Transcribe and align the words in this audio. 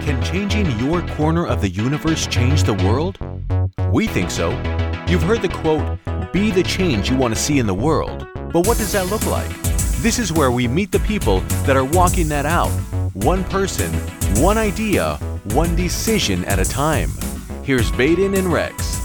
Can 0.00 0.22
changing 0.24 0.70
your 0.78 1.06
corner 1.08 1.46
of 1.46 1.60
the 1.60 1.68
universe 1.68 2.26
change 2.26 2.62
the 2.62 2.72
world? 2.72 3.18
We 3.92 4.06
think 4.06 4.30
so. 4.30 4.50
You've 5.06 5.22
heard 5.22 5.42
the 5.42 5.50
quote, 5.50 5.98
be 6.32 6.50
the 6.50 6.62
change 6.62 7.10
you 7.10 7.16
want 7.16 7.34
to 7.34 7.40
see 7.40 7.58
in 7.58 7.66
the 7.66 7.74
world. 7.74 8.26
But 8.34 8.66
what 8.66 8.78
does 8.78 8.92
that 8.92 9.08
look 9.08 9.26
like? 9.26 9.50
This 10.00 10.18
is 10.18 10.32
where 10.32 10.50
we 10.50 10.66
meet 10.66 10.90
the 10.90 11.00
people 11.00 11.40
that 11.66 11.76
are 11.76 11.84
walking 11.84 12.28
that 12.28 12.46
out. 12.46 12.70
One 13.12 13.44
person, 13.44 13.92
one 14.42 14.56
idea, 14.56 15.16
one 15.52 15.76
decision 15.76 16.46
at 16.46 16.58
a 16.58 16.64
time. 16.64 17.10
Here's 17.62 17.92
Baden 17.92 18.34
and 18.34 18.50
Rex. 18.50 18.98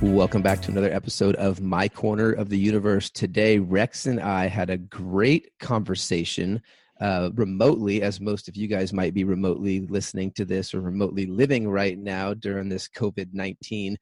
Welcome 0.00 0.40
back 0.40 0.62
to 0.62 0.70
another 0.70 0.92
episode 0.92 1.34
of 1.36 1.60
My 1.60 1.90
Corner 1.90 2.32
of 2.32 2.48
the 2.48 2.58
Universe. 2.58 3.10
Today, 3.10 3.58
Rex 3.58 4.06
and 4.06 4.18
I 4.18 4.46
had 4.46 4.70
a 4.70 4.78
great 4.78 5.52
conversation 5.60 6.62
uh, 7.00 7.30
remotely, 7.34 8.02
as 8.02 8.20
most 8.20 8.48
of 8.48 8.56
you 8.56 8.68
guys 8.68 8.92
might 8.92 9.14
be 9.14 9.24
remotely 9.24 9.80
listening 9.88 10.30
to 10.32 10.44
this 10.44 10.74
or 10.74 10.80
remotely 10.80 11.26
living 11.26 11.68
right 11.68 11.98
now 11.98 12.34
during 12.34 12.68
this 12.68 12.88
COVID 12.88 13.30
19 13.32 13.96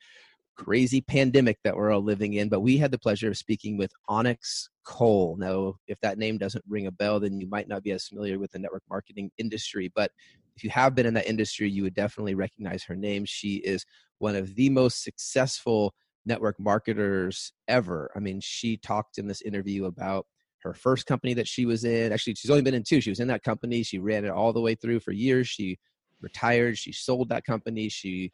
crazy 0.54 1.00
pandemic 1.00 1.58
that 1.64 1.76
we're 1.76 1.90
all 1.90 2.02
living 2.02 2.34
in. 2.34 2.48
But 2.48 2.60
we 2.60 2.76
had 2.76 2.90
the 2.90 2.98
pleasure 2.98 3.28
of 3.28 3.38
speaking 3.38 3.78
with 3.78 3.90
Onyx 4.08 4.68
Coale. 4.84 5.36
Now, 5.38 5.76
if 5.86 5.98
that 6.00 6.18
name 6.18 6.38
doesn't 6.38 6.64
ring 6.68 6.86
a 6.86 6.92
bell, 6.92 7.20
then 7.20 7.40
you 7.40 7.48
might 7.48 7.68
not 7.68 7.82
be 7.82 7.92
as 7.92 8.06
familiar 8.06 8.38
with 8.38 8.52
the 8.52 8.58
network 8.58 8.82
marketing 8.90 9.30
industry. 9.38 9.90
But 9.94 10.10
if 10.56 10.62
you 10.62 10.70
have 10.70 10.94
been 10.94 11.06
in 11.06 11.14
that 11.14 11.28
industry, 11.28 11.70
you 11.70 11.82
would 11.84 11.94
definitely 11.94 12.34
recognize 12.34 12.84
her 12.84 12.96
name. 12.96 13.24
She 13.24 13.56
is 13.56 13.86
one 14.18 14.36
of 14.36 14.54
the 14.54 14.68
most 14.68 15.02
successful 15.02 15.94
network 16.26 16.60
marketers 16.60 17.52
ever. 17.68 18.10
I 18.14 18.20
mean, 18.20 18.40
she 18.40 18.76
talked 18.76 19.18
in 19.18 19.26
this 19.26 19.42
interview 19.42 19.86
about 19.86 20.26
her 20.62 20.74
first 20.74 21.06
company 21.06 21.34
that 21.34 21.48
she 21.48 21.66
was 21.66 21.84
in. 21.84 22.12
Actually, 22.12 22.34
she's 22.34 22.50
only 22.50 22.62
been 22.62 22.74
in 22.74 22.84
two. 22.84 23.00
She 23.00 23.10
was 23.10 23.20
in 23.20 23.28
that 23.28 23.42
company. 23.42 23.82
She 23.82 23.98
ran 23.98 24.24
it 24.24 24.30
all 24.30 24.52
the 24.52 24.60
way 24.60 24.74
through 24.74 25.00
for 25.00 25.12
years. 25.12 25.48
She 25.48 25.78
retired. 26.20 26.78
She 26.78 26.92
sold 26.92 27.28
that 27.28 27.44
company. 27.44 27.88
She 27.88 28.32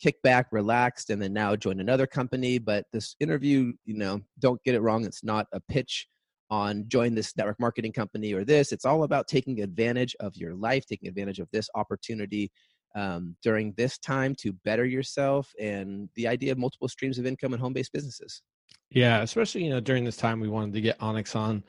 kicked 0.00 0.22
back, 0.22 0.46
relaxed, 0.50 1.10
and 1.10 1.20
then 1.20 1.32
now 1.32 1.56
joined 1.56 1.80
another 1.80 2.06
company. 2.06 2.58
But 2.58 2.86
this 2.92 3.16
interview, 3.20 3.72
you 3.84 3.96
know, 3.96 4.20
don't 4.38 4.62
get 4.64 4.74
it 4.74 4.80
wrong. 4.80 5.04
It's 5.04 5.24
not 5.24 5.46
a 5.52 5.60
pitch 5.60 6.06
on 6.50 6.84
join 6.88 7.14
this 7.14 7.36
network 7.36 7.60
marketing 7.60 7.92
company 7.92 8.32
or 8.32 8.44
this. 8.44 8.72
It's 8.72 8.84
all 8.84 9.04
about 9.04 9.28
taking 9.28 9.60
advantage 9.60 10.16
of 10.20 10.36
your 10.36 10.54
life, 10.54 10.84
taking 10.86 11.08
advantage 11.08 11.38
of 11.38 11.48
this 11.52 11.68
opportunity 11.74 12.50
um, 12.96 13.36
during 13.42 13.72
this 13.76 13.98
time 13.98 14.34
to 14.40 14.52
better 14.64 14.84
yourself 14.84 15.52
and 15.60 16.08
the 16.16 16.26
idea 16.26 16.50
of 16.50 16.58
multiple 16.58 16.88
streams 16.88 17.18
of 17.18 17.26
income 17.26 17.52
and 17.52 17.62
home 17.62 17.72
based 17.72 17.92
businesses. 17.92 18.42
Yeah, 18.90 19.22
especially 19.22 19.64
you 19.64 19.70
know 19.70 19.80
during 19.80 20.04
this 20.04 20.16
time 20.16 20.40
we 20.40 20.48
wanted 20.48 20.74
to 20.74 20.80
get 20.80 21.00
Onyx 21.00 21.36
on 21.36 21.62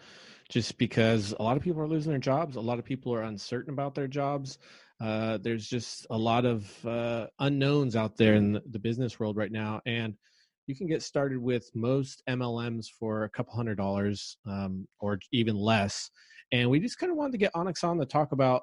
just 0.50 0.78
because 0.78 1.34
a 1.40 1.44
lot 1.44 1.56
of 1.56 1.64
people 1.64 1.82
are 1.82 1.88
losing 1.88 2.12
their 2.12 2.20
jobs, 2.20 2.56
a 2.56 2.62
lot 2.62 2.80
of 2.80 2.86
people 2.86 3.14
are 3.14 3.22
uncertain 3.24 3.74
about 3.74 3.96
their 3.96 4.08
jobs. 4.08 4.58
Uh, 5.00 5.38
there's 5.38 5.68
just 5.68 6.06
a 6.12 6.18
lot 6.18 6.46
of 6.46 6.86
uh, 6.86 7.26
unknowns 7.40 7.96
out 7.96 8.18
there 8.18 8.36
in 8.36 8.54
the, 8.70 8.80
business 8.80 9.20
world 9.20 9.38
right 9.38 9.52
now, 9.52 9.82
and 9.86 10.14
you 10.68 10.76
can 10.76 10.88
get 10.88 11.02
started 11.02 11.40
with 11.40 11.72
most 11.74 12.22
MLMs 12.30 12.88
for 13.00 13.24
a 13.24 13.30
couple 13.30 13.54
hundred 13.56 13.78
dollars 13.78 14.38
um, 14.46 14.88
or 15.00 15.18
even 15.32 15.56
less. 15.56 16.12
And 16.52 16.70
we 16.70 16.80
just 16.80 17.00
kind 17.00 17.12
of 17.12 17.18
wanted 17.18 17.32
to 17.32 17.38
get 17.40 17.52
Onyx 17.56 17.84
on 17.84 17.98
to 17.98 18.06
talk 18.06 18.32
about 18.32 18.62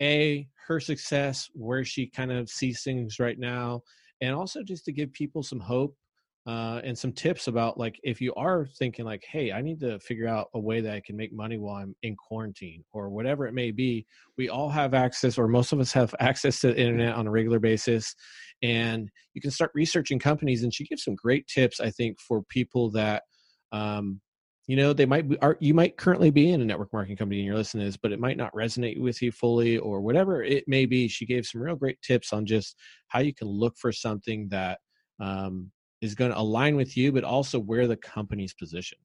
a 0.00 0.46
her 0.68 0.80
success, 0.80 1.48
where 1.54 1.84
she 1.84 2.06
kind 2.06 2.30
of 2.30 2.48
sees 2.48 2.82
things 2.82 3.18
right 3.18 3.38
now, 3.38 3.82
and 4.20 4.34
also 4.34 4.62
just 4.62 4.84
to 4.84 4.92
give 4.92 5.12
people 5.12 5.42
some 5.42 5.60
hope 5.60 5.96
uh, 6.46 6.80
and 6.82 6.98
some 6.98 7.12
tips 7.12 7.46
about 7.46 7.78
like 7.78 8.00
if 8.02 8.20
you 8.20 8.34
are 8.34 8.66
thinking 8.78 9.04
like 9.04 9.24
hey 9.30 9.52
i 9.52 9.60
need 9.60 9.78
to 9.78 9.98
figure 10.00 10.26
out 10.26 10.48
a 10.54 10.58
way 10.58 10.80
that 10.80 10.94
i 10.94 11.00
can 11.00 11.16
make 11.16 11.32
money 11.32 11.56
while 11.56 11.76
i'm 11.76 11.94
in 12.02 12.16
quarantine 12.16 12.82
or 12.92 13.10
whatever 13.10 13.46
it 13.46 13.54
may 13.54 13.70
be 13.70 14.04
we 14.36 14.48
all 14.48 14.68
have 14.68 14.92
access 14.92 15.38
or 15.38 15.46
most 15.46 15.72
of 15.72 15.78
us 15.78 15.92
have 15.92 16.14
access 16.20 16.60
to 16.60 16.68
the 16.68 16.78
internet 16.78 17.14
on 17.14 17.26
a 17.26 17.30
regular 17.30 17.60
basis 17.60 18.14
and 18.62 19.08
you 19.34 19.40
can 19.40 19.50
start 19.52 19.70
researching 19.74 20.18
companies 20.18 20.64
and 20.64 20.74
she 20.74 20.84
gives 20.84 21.04
some 21.04 21.14
great 21.14 21.46
tips 21.46 21.78
i 21.78 21.90
think 21.90 22.18
for 22.20 22.42
people 22.44 22.90
that 22.90 23.22
um, 23.70 24.20
you 24.66 24.76
know 24.76 24.92
they 24.92 25.06
might 25.06 25.28
be 25.28 25.38
are, 25.38 25.56
you 25.60 25.74
might 25.74 25.96
currently 25.96 26.30
be 26.30 26.50
in 26.50 26.60
a 26.60 26.64
network 26.64 26.92
marketing 26.92 27.16
company 27.16 27.38
and 27.38 27.46
you're 27.46 27.56
listening 27.56 27.82
to 27.82 27.88
this 27.88 27.96
but 27.96 28.10
it 28.10 28.20
might 28.20 28.36
not 28.36 28.52
resonate 28.52 29.00
with 29.00 29.22
you 29.22 29.30
fully 29.30 29.78
or 29.78 30.00
whatever 30.00 30.42
it 30.42 30.64
may 30.66 30.86
be 30.86 31.06
she 31.06 31.24
gave 31.24 31.46
some 31.46 31.62
real 31.62 31.76
great 31.76 32.00
tips 32.02 32.32
on 32.32 32.44
just 32.44 32.76
how 33.08 33.20
you 33.20 33.32
can 33.32 33.46
look 33.46 33.76
for 33.78 33.92
something 33.92 34.48
that 34.48 34.80
um, 35.20 35.70
is 36.02 36.14
going 36.14 36.32
to 36.32 36.38
align 36.38 36.76
with 36.76 36.96
you, 36.96 37.12
but 37.12 37.24
also 37.24 37.58
where 37.58 37.86
the 37.86 37.96
company's 37.96 38.52
positioned. 38.52 39.00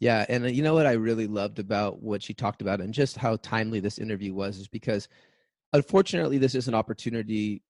Yeah, 0.00 0.26
and 0.28 0.44
uh, 0.44 0.48
you 0.48 0.62
know 0.62 0.74
what 0.74 0.86
I 0.86 0.92
really 0.92 1.26
loved 1.26 1.58
about 1.58 2.02
what 2.02 2.22
she 2.22 2.34
talked 2.34 2.60
about 2.60 2.80
and 2.80 2.92
just 2.92 3.16
how 3.16 3.36
timely 3.36 3.80
this 3.80 3.98
interview 3.98 4.34
was 4.34 4.58
is 4.58 4.68
because 4.68 5.08
unfortunately 5.72 6.36
this 6.36 6.54
is 6.54 6.68
an 6.68 6.74
opportunity 6.74 7.62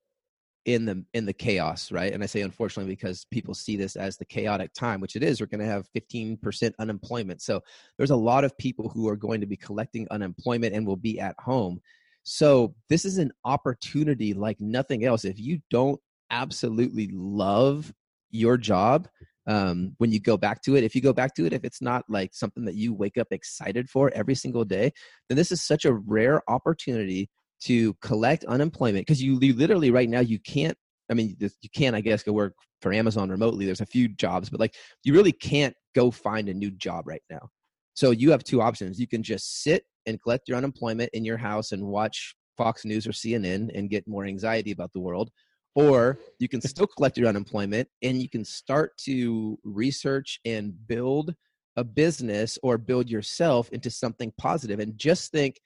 in 0.64 0.84
the 0.84 1.04
in 1.14 1.24
the 1.24 1.32
chaos, 1.32 1.92
right? 1.92 2.12
And 2.12 2.24
I 2.24 2.26
say 2.26 2.40
unfortunately 2.40 2.92
because 2.92 3.26
people 3.30 3.54
see 3.54 3.76
this 3.76 3.94
as 3.94 4.16
the 4.16 4.24
chaotic 4.24 4.72
time, 4.74 5.00
which 5.00 5.14
it 5.14 5.22
is. 5.22 5.40
We're 5.40 5.46
going 5.46 5.60
to 5.60 5.66
have 5.66 5.86
15% 5.94 6.72
unemployment. 6.80 7.40
So 7.40 7.62
there's 7.96 8.10
a 8.10 8.16
lot 8.16 8.42
of 8.42 8.58
people 8.58 8.88
who 8.88 9.08
are 9.08 9.16
going 9.16 9.40
to 9.40 9.46
be 9.46 9.56
collecting 9.56 10.08
unemployment 10.10 10.74
and 10.74 10.84
will 10.84 10.96
be 10.96 11.20
at 11.20 11.36
home. 11.38 11.80
So 12.24 12.74
this 12.88 13.04
is 13.04 13.18
an 13.18 13.30
opportunity 13.44 14.34
like 14.34 14.60
nothing 14.60 15.04
else. 15.04 15.24
If 15.24 15.38
you 15.38 15.60
don't 15.70 16.00
absolutely 16.30 17.10
love 17.12 17.94
your 18.30 18.56
job 18.56 19.08
um, 19.46 19.94
when 19.98 20.12
you 20.12 20.20
go 20.20 20.36
back 20.36 20.62
to 20.62 20.76
it. 20.76 20.84
If 20.84 20.94
you 20.94 21.00
go 21.00 21.12
back 21.12 21.34
to 21.36 21.46
it, 21.46 21.52
if 21.52 21.64
it's 21.64 21.80
not 21.80 22.04
like 22.08 22.34
something 22.34 22.64
that 22.64 22.74
you 22.74 22.92
wake 22.92 23.18
up 23.18 23.28
excited 23.30 23.88
for 23.88 24.10
every 24.14 24.34
single 24.34 24.64
day, 24.64 24.92
then 25.28 25.36
this 25.36 25.52
is 25.52 25.62
such 25.62 25.84
a 25.84 25.94
rare 25.94 26.42
opportunity 26.50 27.30
to 27.62 27.94
collect 27.94 28.44
unemployment 28.44 29.06
because 29.06 29.22
you, 29.22 29.38
you 29.40 29.54
literally 29.54 29.90
right 29.90 30.08
now 30.08 30.20
you 30.20 30.38
can't. 30.38 30.76
I 31.08 31.14
mean, 31.14 31.36
you 31.38 31.70
can, 31.74 31.94
I 31.94 32.00
guess, 32.00 32.24
go 32.24 32.32
work 32.32 32.54
for 32.82 32.92
Amazon 32.92 33.30
remotely. 33.30 33.64
There's 33.64 33.80
a 33.80 33.86
few 33.86 34.08
jobs, 34.08 34.50
but 34.50 34.58
like 34.58 34.74
you 35.04 35.14
really 35.14 35.32
can't 35.32 35.74
go 35.94 36.10
find 36.10 36.48
a 36.48 36.54
new 36.54 36.72
job 36.72 37.06
right 37.06 37.22
now. 37.30 37.48
So 37.94 38.10
you 38.10 38.32
have 38.32 38.42
two 38.42 38.60
options. 38.60 38.98
You 38.98 39.06
can 39.06 39.22
just 39.22 39.62
sit 39.62 39.84
and 40.04 40.20
collect 40.20 40.48
your 40.48 40.58
unemployment 40.58 41.10
in 41.12 41.24
your 41.24 41.36
house 41.36 41.72
and 41.72 41.84
watch 41.84 42.34
Fox 42.56 42.84
News 42.84 43.06
or 43.06 43.12
CNN 43.12 43.70
and 43.74 43.88
get 43.88 44.06
more 44.08 44.24
anxiety 44.24 44.72
about 44.72 44.92
the 44.92 45.00
world, 45.00 45.30
or 45.76 46.18
you 46.38 46.48
can 46.48 46.60
still 46.62 46.86
collect 46.86 47.18
your 47.18 47.28
unemployment 47.28 47.86
and 48.02 48.20
you 48.20 48.28
can 48.28 48.44
start 48.44 48.96
to 48.96 49.58
research 49.62 50.40
and 50.44 50.74
build 50.88 51.34
a 51.76 51.84
business 51.84 52.58
or 52.62 52.78
build 52.78 53.10
yourself 53.10 53.68
into 53.70 53.90
something 53.90 54.32
positive. 54.38 54.80
And 54.80 54.96
just 54.96 55.30
think 55.30 55.60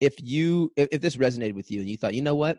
if 0.00 0.14
you 0.20 0.72
if, 0.76 0.88
if 0.90 1.00
this 1.00 1.16
resonated 1.16 1.54
with 1.54 1.70
you 1.70 1.80
and 1.80 1.88
you 1.88 1.96
thought 1.96 2.14
you 2.14 2.22
know 2.22 2.34
what? 2.34 2.58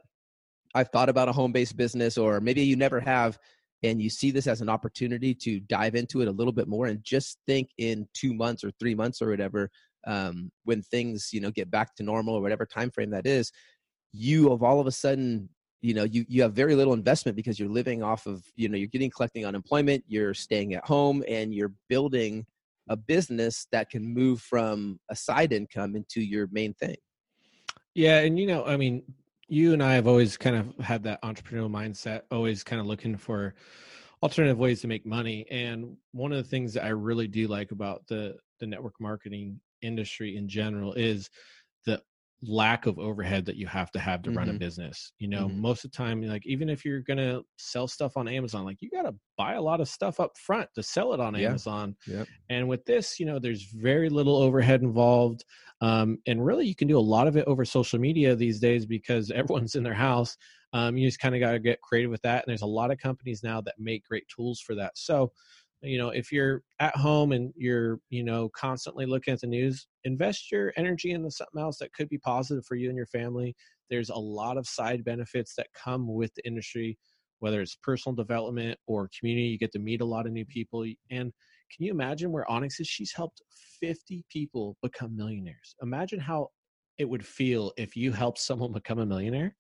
I've 0.74 0.90
thought 0.90 1.09
about 1.09 1.30
a 1.30 1.34
home-based 1.34 1.78
business 1.78 2.18
or 2.18 2.40
maybe 2.40 2.64
you 2.64 2.78
never 2.78 3.00
have 3.02 3.38
and 3.84 4.02
you 4.02 4.09
see 4.09 4.31
this 4.31 4.47
as 4.47 4.62
an 4.62 4.70
opportunity 4.70 5.35
to 5.35 5.59
dive 5.59 5.96
into 5.96 6.22
it 6.22 6.30
a 6.30 6.31
little 6.31 6.53
bit 6.53 6.70
more 6.70 6.88
and 6.88 7.03
just 7.03 7.38
think 7.46 7.70
in 7.78 8.08
two 8.14 8.34
months 8.34 8.64
or 8.64 8.72
three 8.80 8.96
months 8.96 9.22
or 9.22 9.30
whatever 9.30 9.70
um, 10.08 10.50
when 10.64 10.81
things 10.81 11.30
you 11.34 11.41
know 11.41 11.52
get 11.52 11.70
back 11.70 11.96
to 11.96 12.03
normal 12.03 12.34
or 12.34 12.41
whatever 12.41 12.66
time 12.66 12.90
frame 12.90 13.09
that 13.09 13.28
is 13.28 13.52
you 14.14 14.50
have 14.50 14.64
all 14.64 14.80
of 14.80 14.88
a 14.88 14.91
sudden 14.91 15.50
you 15.83 15.94
know 15.94 16.05
you, 16.05 16.25
you 16.27 16.41
have 16.41 16.53
very 16.53 16.75
little 16.75 16.94
investment 16.94 17.35
because 17.35 17.59
you're 17.59 17.69
living 17.69 18.01
off 18.01 18.25
of 18.25 18.44
you 18.55 18.69
know 18.69 18.77
you're 18.77 18.88
getting 18.88 19.11
collecting 19.11 19.45
unemployment 19.45 20.03
you're 20.07 20.33
staying 20.33 20.73
at 20.73 20.83
home 20.85 21.23
and 21.27 21.53
you're 21.53 21.73
building 21.89 22.45
a 22.89 22.95
business 22.95 23.67
that 23.71 23.89
can 23.89 24.03
move 24.03 24.41
from 24.41 24.99
a 25.09 25.16
side 25.16 25.53
income 25.53 25.95
into 25.95 26.22
your 26.22 26.47
main 26.51 26.73
thing. 26.73 26.95
Yeah 27.93 28.19
and 28.19 28.39
you 28.39 28.47
know 28.47 28.66
i 28.66 28.77
mean 28.77 29.03
you 29.47 29.73
and 29.73 29.83
i 29.83 29.93
have 29.93 30.07
always 30.07 30.38
kind 30.38 30.55
of 30.55 30.83
had 30.83 31.03
that 31.03 31.22
entrepreneurial 31.22 31.69
mindset 31.69 32.22
always 32.31 32.63
kind 32.63 32.79
of 32.79 32.88
looking 32.88 33.17
for 33.17 33.53
alternative 34.23 34.57
ways 34.57 34.79
to 34.81 34.88
make 34.88 35.05
money 35.05 35.45
and 35.51 35.97
one 36.13 36.31
of 36.31 36.37
the 36.37 36.49
things 36.49 36.73
that 36.73 36.85
i 36.85 36.90
really 36.90 37.28
do 37.28 37.47
like 37.47 37.72
about 37.72 38.08
the 38.08 38.35
the 38.59 38.66
network 38.66 38.96
marketing 39.02 39.59
industry 39.81 40.37
in 40.37 40.47
general 40.47 40.93
is 40.93 41.29
the 41.85 42.02
lack 42.45 42.85
of 42.85 42.99
overhead 42.99 43.45
that 43.45 43.55
you 43.55 43.67
have 43.67 43.91
to 43.91 43.99
have 43.99 44.22
to 44.22 44.29
mm-hmm. 44.29 44.40
run 44.40 44.49
a 44.49 44.51
mm-hmm. 44.51 44.59
business 44.59 45.13
you 45.19 45.28
know 45.28 45.47
mm-hmm. 45.47 45.61
most 45.61 45.85
of 45.85 45.91
the 45.91 45.97
time 45.97 46.22
like 46.22 46.45
even 46.45 46.69
if 46.69 46.84
you're 46.84 47.01
gonna 47.01 47.41
sell 47.57 47.87
stuff 47.87 48.17
on 48.17 48.28
amazon 48.28 48.66
like 48.66 48.78
you 48.81 48.90
gotta 48.90 49.13
buy 49.37 49.53
a 49.53 49.61
lot 49.61 49.79
of 49.79 49.87
stuff 49.87 50.19
up 50.19 50.31
front 50.37 50.67
to 50.75 50.84
sell 50.84 51.13
it 51.13 51.19
on 51.19 51.35
yeah. 51.35 51.47
amazon 51.47 51.95
yep. 52.07 52.28
and 52.49 52.67
with 52.67 52.84
this 52.85 53.19
you 53.19 53.25
know 53.25 53.40
there's 53.40 53.72
very 53.73 54.09
little 54.09 54.35
overhead 54.35 54.81
involved 54.81 55.45
um, 55.81 56.17
and 56.28 56.45
really 56.45 56.66
you 56.66 56.75
can 56.75 56.87
do 56.87 56.97
a 56.97 56.99
lot 56.99 57.28
of 57.28 57.35
it 57.35 57.45
over 57.45 57.66
social 57.66 57.99
media 57.99 58.35
these 58.35 58.59
days 58.59 58.85
because 58.85 59.31
everyone's 59.31 59.75
in 59.75 59.84
their 59.84 59.93
house 59.93 60.37
um, 60.73 60.97
you 60.97 61.07
just 61.07 61.19
kind 61.19 61.35
of 61.35 61.41
got 61.41 61.51
to 61.51 61.59
get 61.59 61.81
creative 61.81 62.09
with 62.09 62.22
that 62.23 62.43
and 62.43 62.46
there's 62.47 62.61
a 62.61 62.66
lot 62.66 62.91
of 62.91 62.97
companies 62.97 63.43
now 63.43 63.61
that 63.61 63.75
make 63.78 64.05
great 64.05 64.25
tools 64.34 64.59
for 64.59 64.75
that 64.75 64.97
so 64.97 65.31
you 65.84 65.97
know 65.97 66.09
if 66.09 66.32
you're 66.32 66.64
at 66.80 66.96
home 66.96 67.32
and 67.32 67.53
you're 67.56 68.00
you 68.09 68.24
know 68.24 68.50
constantly 68.56 69.06
looking 69.06 69.34
at 69.34 69.41
the 69.41 69.47
news 69.47 69.88
invest 70.06 70.52
your 70.52 70.74
energy 70.78 71.12
into 71.12 71.30
something 71.32 71.62
else 71.62 71.78
that 71.80 71.94
could 71.94 72.09
be 72.09 72.18
positive 72.20 72.66
for 72.66 72.76
you 72.76 72.90
and 72.90 72.97
your 72.97 73.08
family. 73.08 73.56
There's 73.90 74.09
a 74.09 74.16
lot 74.16 74.58
of 74.58 74.68
side 74.68 75.03
benefits 75.03 75.53
that 75.58 75.68
come 75.76 76.14
with 76.14 76.34
the 76.35 76.46
industry 76.47 76.97
whether 77.40 77.62
it's 77.62 77.76
personal 77.76 78.16
development 78.16 78.80
or 78.88 79.09
community 79.20 79.47
you 79.47 79.58
get 79.58 79.72
to 79.74 79.80
meet 79.80 80.00
a 80.02 80.06
lot 80.06 80.26
of 80.26 80.32
new 80.32 80.46
people 80.46 80.84
and 81.12 81.34
can 81.76 81.85
you 81.85 81.91
imagine 81.91 82.32
where 82.32 82.50
onyx 82.50 82.80
is? 82.80 82.88
She's 82.88 83.14
helped 83.14 83.41
50 83.82 84.24
people 84.30 84.78
become 84.84 85.16
millionaires. 85.16 85.76
Imagine 85.82 86.20
how 86.20 86.50
it 87.00 87.06
would 87.09 87.26
feel 87.26 87.74
if 87.78 87.96
you 87.96 88.12
helped 88.12 88.38
someone 88.40 88.72
become 88.72 89.00
a 89.00 89.06
millionaire. 89.06 89.56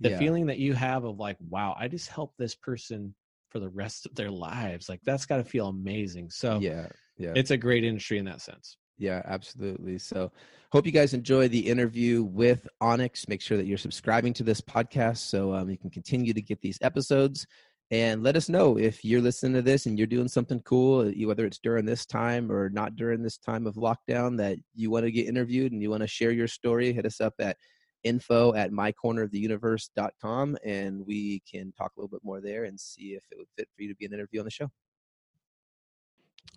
The 0.00 0.10
Yeah. 0.10 0.18
feeling 0.18 0.46
that 0.46 0.58
you 0.58 0.74
have 0.74 1.04
of 1.04 1.18
like, 1.18 1.36
wow, 1.40 1.76
I 1.78 1.88
just 1.88 2.08
helped 2.08 2.38
this 2.38 2.54
person 2.54 3.14
for 3.56 3.60
the 3.60 3.68
rest 3.70 4.04
of 4.04 4.14
their 4.14 4.30
lives. 4.30 4.88
Like 4.88 5.00
that's 5.04 5.24
got 5.24 5.38
to 5.38 5.44
feel 5.44 5.68
amazing. 5.68 6.30
So 6.30 6.58
yeah 6.60 6.88
yeah 7.16 7.32
it's 7.34 7.50
a 7.50 7.56
great 7.56 7.84
industry 7.84 8.18
in 8.18 8.26
that 8.26 8.42
sense. 8.42 8.76
Yeah, 8.98 9.22
absolutely. 9.26 9.98
So, 9.98 10.32
hope 10.72 10.86
you 10.86 10.92
guys 10.92 11.12
enjoy 11.12 11.48
the 11.48 11.66
interview 11.66 12.22
with 12.22 12.66
Onyx. 12.80 13.28
Make 13.28 13.42
sure 13.42 13.58
that 13.58 13.66
you're 13.66 13.76
subscribing 13.76 14.32
to 14.34 14.42
this 14.42 14.62
podcast 14.62 15.18
so 15.18 15.54
um, 15.54 15.68
you 15.68 15.76
can 15.76 15.90
continue 15.90 16.32
to 16.32 16.40
get 16.40 16.62
these 16.62 16.78
episodes. 16.80 17.46
And 17.90 18.22
let 18.22 18.36
us 18.36 18.48
know 18.48 18.78
if 18.78 19.04
you're 19.04 19.20
listening 19.20 19.52
to 19.52 19.62
this 19.62 19.84
and 19.84 19.98
you're 19.98 20.06
doing 20.06 20.28
something 20.28 20.60
cool, 20.60 21.06
uh, 21.06 21.26
whether 21.26 21.44
it's 21.44 21.58
during 21.58 21.84
this 21.84 22.06
time 22.06 22.50
or 22.50 22.70
not 22.70 22.96
during 22.96 23.22
this 23.22 23.36
time 23.36 23.66
of 23.66 23.74
lockdown, 23.74 24.38
that 24.38 24.56
you 24.74 24.90
want 24.90 25.04
to 25.04 25.12
get 25.12 25.28
interviewed 25.28 25.72
and 25.72 25.82
you 25.82 25.90
want 25.90 26.00
to 26.00 26.08
share 26.08 26.32
your 26.32 26.48
story. 26.48 26.92
Hit 26.92 27.06
us 27.06 27.20
up 27.20 27.34
at 27.38 27.58
info 28.06 28.54
at 28.54 28.70
mycorneroftheuniverse.com 28.70 30.56
and 30.64 31.06
we 31.06 31.42
can 31.50 31.72
talk 31.72 31.92
a 31.96 32.00
little 32.00 32.08
bit 32.08 32.24
more 32.24 32.40
there 32.40 32.64
and 32.64 32.78
see 32.78 33.14
if 33.14 33.24
it 33.30 33.38
would 33.38 33.48
fit 33.56 33.68
for 33.74 33.82
you 33.82 33.88
to 33.88 33.94
be 33.96 34.06
an 34.06 34.12
interview 34.12 34.40
on 34.40 34.44
the 34.44 34.50
show. 34.50 34.70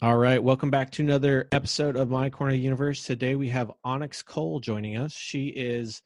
All 0.01 0.17
right, 0.17 0.41
welcome 0.41 0.69
back 0.69 0.91
to 0.91 1.03
another 1.03 1.49
episode 1.51 1.97
of 1.97 2.09
My 2.09 2.29
Corner 2.29 2.53
of 2.53 2.57
the 2.57 2.63
Universe. 2.63 3.03
Today 3.03 3.35
we 3.35 3.49
have 3.49 3.71
Onyx 3.83 4.21
Coale 4.21 4.59
joining 4.61 4.95
us. 4.95 5.11
She 5.11 5.47
is 5.47 6.01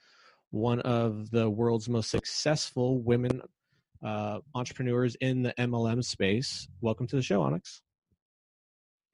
one 0.49 0.79
of 0.81 1.29
the 1.29 1.49
world's 1.49 1.89
most 1.89 2.09
successful 2.09 3.01
women 3.01 3.41
uh, 4.03 4.39
entrepreneurs 4.55 5.15
in 5.21 5.43
the 5.43 5.53
MLM 5.59 6.03
space. 6.03 6.67
Welcome 6.81 7.07
to 7.07 7.15
the 7.15 7.21
show, 7.21 7.41
Onyx. 7.41 7.81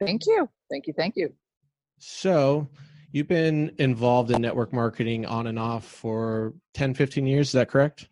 Thank 0.00 0.26
you. 0.26 0.48
Thank 0.70 0.86
you. 0.86 0.94
Thank 0.96 1.16
you. 1.16 1.34
So, 1.98 2.68
you've 3.12 3.28
been 3.28 3.74
involved 3.78 4.30
in 4.30 4.40
network 4.40 4.72
marketing 4.72 5.26
on 5.26 5.46
and 5.46 5.58
off 5.58 5.84
for 5.84 6.54
10, 6.74 6.94
15 6.94 7.26
years. 7.26 7.48
Is 7.48 7.52
that 7.52 7.68
correct? 7.68 8.08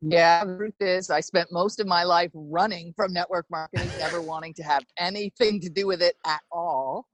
Yeah, 0.00 0.44
the 0.44 0.56
truth 0.56 0.74
is, 0.80 1.10
I 1.10 1.20
spent 1.20 1.50
most 1.50 1.80
of 1.80 1.88
my 1.88 2.04
life 2.04 2.30
running 2.32 2.92
from 2.94 3.12
network 3.12 3.46
marketing, 3.50 3.90
never 3.98 4.22
wanting 4.22 4.54
to 4.54 4.62
have 4.62 4.84
anything 4.96 5.60
to 5.60 5.68
do 5.68 5.88
with 5.88 6.02
it 6.02 6.14
at 6.24 6.40
all. 6.52 7.06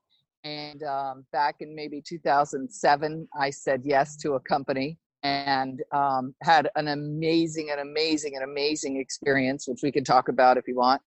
And 0.44 0.82
um, 0.82 1.25
back 1.32 1.56
in 1.61 1.75
maybe 1.75 2.02
2007, 2.06 3.28
I 3.40 3.49
said 3.49 3.81
yes 3.84 4.16
to 4.19 4.34
a 4.34 4.40
company 4.40 4.99
and 5.22 5.82
um, 5.93 6.34
had 6.43 6.69
an 6.76 6.88
amazing, 6.88 7.70
an 7.70 7.78
amazing, 7.78 8.37
an 8.37 8.43
amazing 8.43 9.00
experience, 9.00 9.66
which 9.66 9.81
we 9.82 9.90
can 9.90 10.05
talk 10.05 10.28
about 10.28 10.58
if 10.58 10.69
you 10.69 10.76
want. 10.76 11.00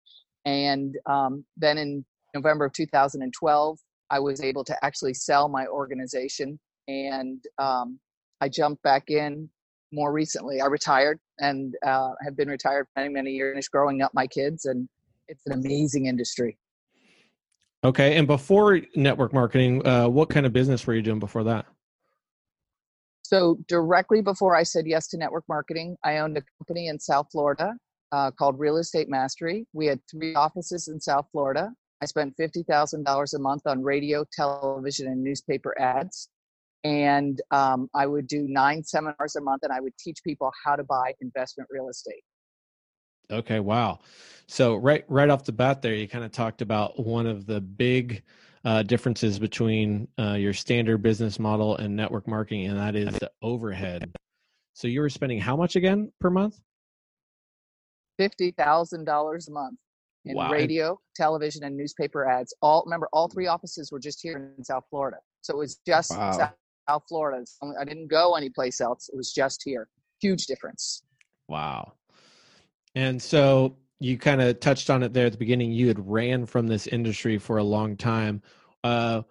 And 0.45 0.98
um, 1.06 1.45
then 1.56 1.77
in 1.77 2.04
November 2.33 2.65
of 2.65 2.74
2012, 2.74 3.77
I 4.09 4.19
was 4.19 4.42
able 4.42 4.63
to 4.65 4.86
actually 4.86 5.13
sell 5.13 5.50
my 5.50 5.65
organization 5.68 6.59
and 6.88 7.44
um, 7.57 8.00
I 8.42 8.50
jumped 8.50 8.83
back 8.83 9.09
in 9.09 9.50
more 9.92 10.12
recently. 10.12 10.62
I 10.62 10.68
retired 10.68 11.19
and 11.39 11.75
uh, 11.86 12.12
have 12.24 12.36
been 12.36 12.50
retired 12.50 12.88
for 12.94 13.01
many, 13.01 13.13
many 13.13 13.31
years, 13.31 13.68
growing 13.68 14.01
up 14.01 14.13
my 14.13 14.27
kids, 14.27 14.65
and 14.65 14.88
it's 15.27 15.45
an 15.45 15.54
amazing 15.54 16.06
industry. 16.07 16.57
Okay. 17.83 18.18
And 18.18 18.27
before 18.27 18.81
network 18.95 19.33
marketing, 19.33 19.86
uh, 19.86 20.07
what 20.07 20.30
kind 20.30 20.45
of 20.45 20.54
business 20.54 20.86
were 20.86 20.95
you 20.95 21.01
doing 21.01 21.19
before 21.19 21.44
that? 21.44 21.65
So, 23.21 23.57
directly 23.68 24.21
before 24.21 24.56
I 24.56 24.63
said 24.63 24.88
yes 24.88 25.07
to 25.09 25.18
network 25.18 25.44
marketing, 25.50 25.98
I 26.04 26.19
owned 26.19 26.38
a 26.38 26.42
company 26.59 26.88
in 26.88 26.98
South 26.98 27.27
Florida 27.31 27.74
uh, 28.13 28.31
called 28.31 28.57
Real 28.57 28.77
Estate 28.77 29.09
Mastery. 29.09 29.68
We 29.74 29.86
had 29.86 30.00
three 30.09 30.33
offices 30.33 30.88
in 30.88 31.00
South 31.00 31.27
Florida. 31.31 31.71
I 32.02 32.06
spent 32.06 32.36
$50,000 32.38 33.34
a 33.34 33.40
month 33.40 33.64
on 33.66 33.82
radio, 33.84 34.24
television, 34.32 35.08
and 35.08 35.24
newspaper 35.24 35.80
ads. 35.80 36.30
And 36.84 37.42
um, 37.52 37.90
I 37.96 38.06
would 38.06 38.28
do 38.28 38.46
nine 38.48 38.84
seminars 38.84 39.36
a 39.36 39.42
month 39.42 39.64
and 39.64 39.74
I 39.74 39.80
would 39.80 39.98
teach 39.98 40.20
people 40.24 40.52
how 40.64 40.76
to 40.76 40.84
buy 40.84 41.14
investment 41.22 41.70
real 41.72 41.90
estate. 41.90 42.24
Okay, 43.30 43.60
wow. 43.60 44.00
So 44.48 44.76
right 44.76 45.04
right 45.10 45.30
off 45.30 45.44
the 45.44 45.52
bat 45.52 45.82
there, 45.82 45.94
you 45.94 46.08
kind 46.08 46.24
of 46.24 46.32
talked 46.32 46.62
about 46.62 47.04
one 47.04 47.26
of 47.26 47.46
the 47.46 47.60
big 47.60 48.24
uh, 48.64 48.84
differences 48.84 49.38
between 49.38 50.08
uh, 50.18 50.34
your 50.34 50.54
standard 50.54 51.02
business 51.02 51.38
model 51.38 51.76
and 51.76 51.94
network 51.94 52.26
marketing, 52.26 52.68
and 52.68 52.80
that 52.80 52.96
is 52.96 53.14
the 53.20 53.30
overhead. 53.42 54.16
So 54.76 54.88
you 54.88 55.02
were 55.02 55.10
spending 55.10 55.40
how 55.40 55.58
much 55.58 55.76
again 55.76 56.12
per 56.22 56.30
month? 56.30 56.62
$50,000 58.20 59.48
a 59.48 59.52
month 59.52 59.78
in 60.30 60.36
Wow. 60.36 60.52
radio, 60.52 61.00
television, 61.16 61.64
and 61.64 61.76
newspaper 61.76 62.28
ads. 62.28 62.54
All 62.62 62.84
remember, 62.86 63.08
all 63.14 63.28
three 63.28 63.48
offices 63.48 63.92
were 63.92 64.00
just 64.00 64.22
here 64.22 64.54
in 64.58 64.64
South 64.64 64.84
Florida. 64.90 65.18
So 65.42 65.54
it 65.54 65.58
was 65.58 65.80
just 65.86 66.12
Wow. 66.12 66.32
South, 66.32 66.54
South 66.90 67.04
Florida. 67.08 67.46
I 67.80 67.86
didn't 67.86 68.08
go 68.08 68.36
anyplace 68.36 68.82
else. 68.82 69.10
It 69.10 69.16
was 69.16 69.34
just 69.34 69.62
here. 69.64 69.90
Huge 70.22 70.46
difference. 70.46 71.04
Wow. 71.48 71.94
And 72.96 73.22
so 73.22 73.78
you 74.00 74.18
kind 74.18 74.42
of 74.42 74.60
touched 74.60 74.90
on 74.90 75.04
it 75.04 75.14
there 75.14 75.26
at 75.26 75.32
the 75.32 75.38
beginning. 75.38 75.72
You 75.72 75.88
had 75.88 76.08
ran 76.10 76.46
from 76.46 76.68
this 76.68 76.88
industry 76.88 77.38
for 77.38 77.58
a 77.58 77.64
long 77.64 77.96
time. 77.98 78.42
Uh, 78.84 79.24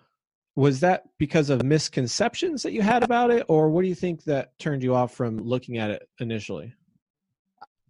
was 0.55 0.81
that 0.81 1.05
because 1.19 1.51
of 1.51 1.63
misconceptions 1.63 2.63
that 2.63 2.73
you 2.73 2.81
had 2.83 3.03
about 3.03 3.31
it, 3.31 3.45
or 3.49 3.69
what 3.69 3.83
do 3.83 3.89
you 3.89 3.95
think 3.95 4.25
that 4.25 4.59
turned 4.59 4.83
you 4.83 4.95
off 4.95 5.15
from 5.15 5.39
looking 5.39 5.77
at 5.79 5.91
it 5.91 6.09
initially? 6.19 6.73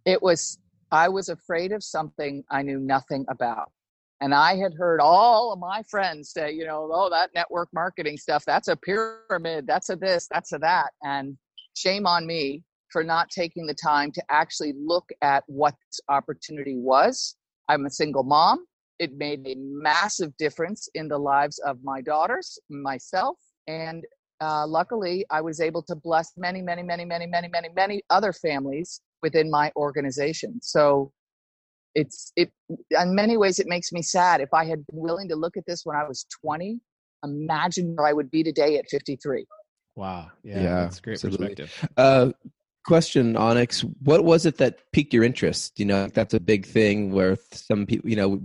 It 0.05 0.21
was, 0.21 0.59
I 0.91 1.09
was 1.09 1.29
afraid 1.29 1.71
of 1.71 1.83
something 1.83 2.43
I 2.49 2.61
knew 2.61 2.79
nothing 2.79 3.25
about. 3.29 3.71
And 4.21 4.33
I 4.33 4.55
had 4.55 4.73
heard 4.73 4.99
all 4.99 5.53
of 5.53 5.59
my 5.59 5.83
friends 5.83 6.31
say, 6.31 6.51
you 6.51 6.65
know, 6.65 6.89
oh, 6.91 7.09
that 7.09 7.29
network 7.35 7.69
marketing 7.73 8.17
stuff, 8.17 8.43
that's 8.45 8.67
a 8.67 8.75
pyramid, 8.75 9.67
that's 9.67 9.89
a 9.89 9.95
this, 9.95 10.27
that's 10.31 10.53
a 10.53 10.57
that. 10.59 10.91
And 11.03 11.37
shame 11.75 12.07
on 12.07 12.25
me 12.25 12.63
for 12.89 13.03
not 13.03 13.29
taking 13.29 13.67
the 13.67 13.75
time 13.75 14.11
to 14.13 14.23
actually 14.29 14.73
look 14.77 15.07
at 15.21 15.43
what 15.47 15.75
this 15.87 15.99
opportunity 16.09 16.77
was. 16.77 17.35
I'm 17.67 17.85
a 17.85 17.91
single 17.91 18.23
mom. 18.23 18.65
It 18.97 19.15
made 19.17 19.45
a 19.45 19.55
massive 19.57 20.35
difference 20.37 20.89
in 20.95 21.07
the 21.07 21.19
lives 21.19 21.59
of 21.59 21.83
my 21.83 22.01
daughters, 22.01 22.57
myself, 22.69 23.37
and 23.67 24.03
uh, 24.39 24.65
luckily 24.65 25.25
I 25.29 25.41
was 25.41 25.59
able 25.59 25.83
to 25.83 25.95
bless 25.95 26.31
many, 26.37 26.61
many, 26.61 26.81
many, 26.81 27.05
many, 27.05 27.27
many, 27.27 27.47
many, 27.49 27.69
many 27.75 28.01
other 28.09 28.33
families 28.33 29.01
within 29.21 29.49
my 29.49 29.71
organization. 29.75 30.59
So 30.61 31.11
it's 31.95 32.31
it 32.35 32.51
in 32.91 33.15
many 33.15 33.37
ways 33.37 33.59
it 33.59 33.67
makes 33.67 33.91
me 33.91 34.01
sad. 34.01 34.41
If 34.41 34.53
I 34.53 34.65
had 34.65 34.85
been 34.87 34.99
willing 34.99 35.29
to 35.29 35.35
look 35.35 35.57
at 35.57 35.65
this 35.65 35.81
when 35.83 35.95
I 35.95 36.07
was 36.07 36.25
20, 36.41 36.79
imagine 37.23 37.95
where 37.95 38.07
I 38.07 38.13
would 38.13 38.29
be 38.29 38.43
today 38.43 38.77
at 38.77 38.87
53. 38.89 39.45
Wow. 39.95 40.29
Yeah, 40.43 40.61
Yeah, 40.61 40.75
that's 40.81 40.99
great 40.99 41.13
absolutely. 41.13 41.55
perspective. 41.55 41.89
Uh, 41.97 42.31
question, 42.85 43.35
Onyx. 43.35 43.81
What 44.03 44.23
was 44.23 44.45
it 44.45 44.57
that 44.57 44.79
piqued 44.91 45.13
your 45.13 45.23
interest? 45.23 45.79
You 45.79 45.85
know, 45.85 46.07
that's 46.07 46.33
a 46.33 46.39
big 46.39 46.65
thing 46.65 47.11
where 47.11 47.37
some 47.51 47.85
people, 47.85 48.09
you 48.09 48.15
know, 48.15 48.41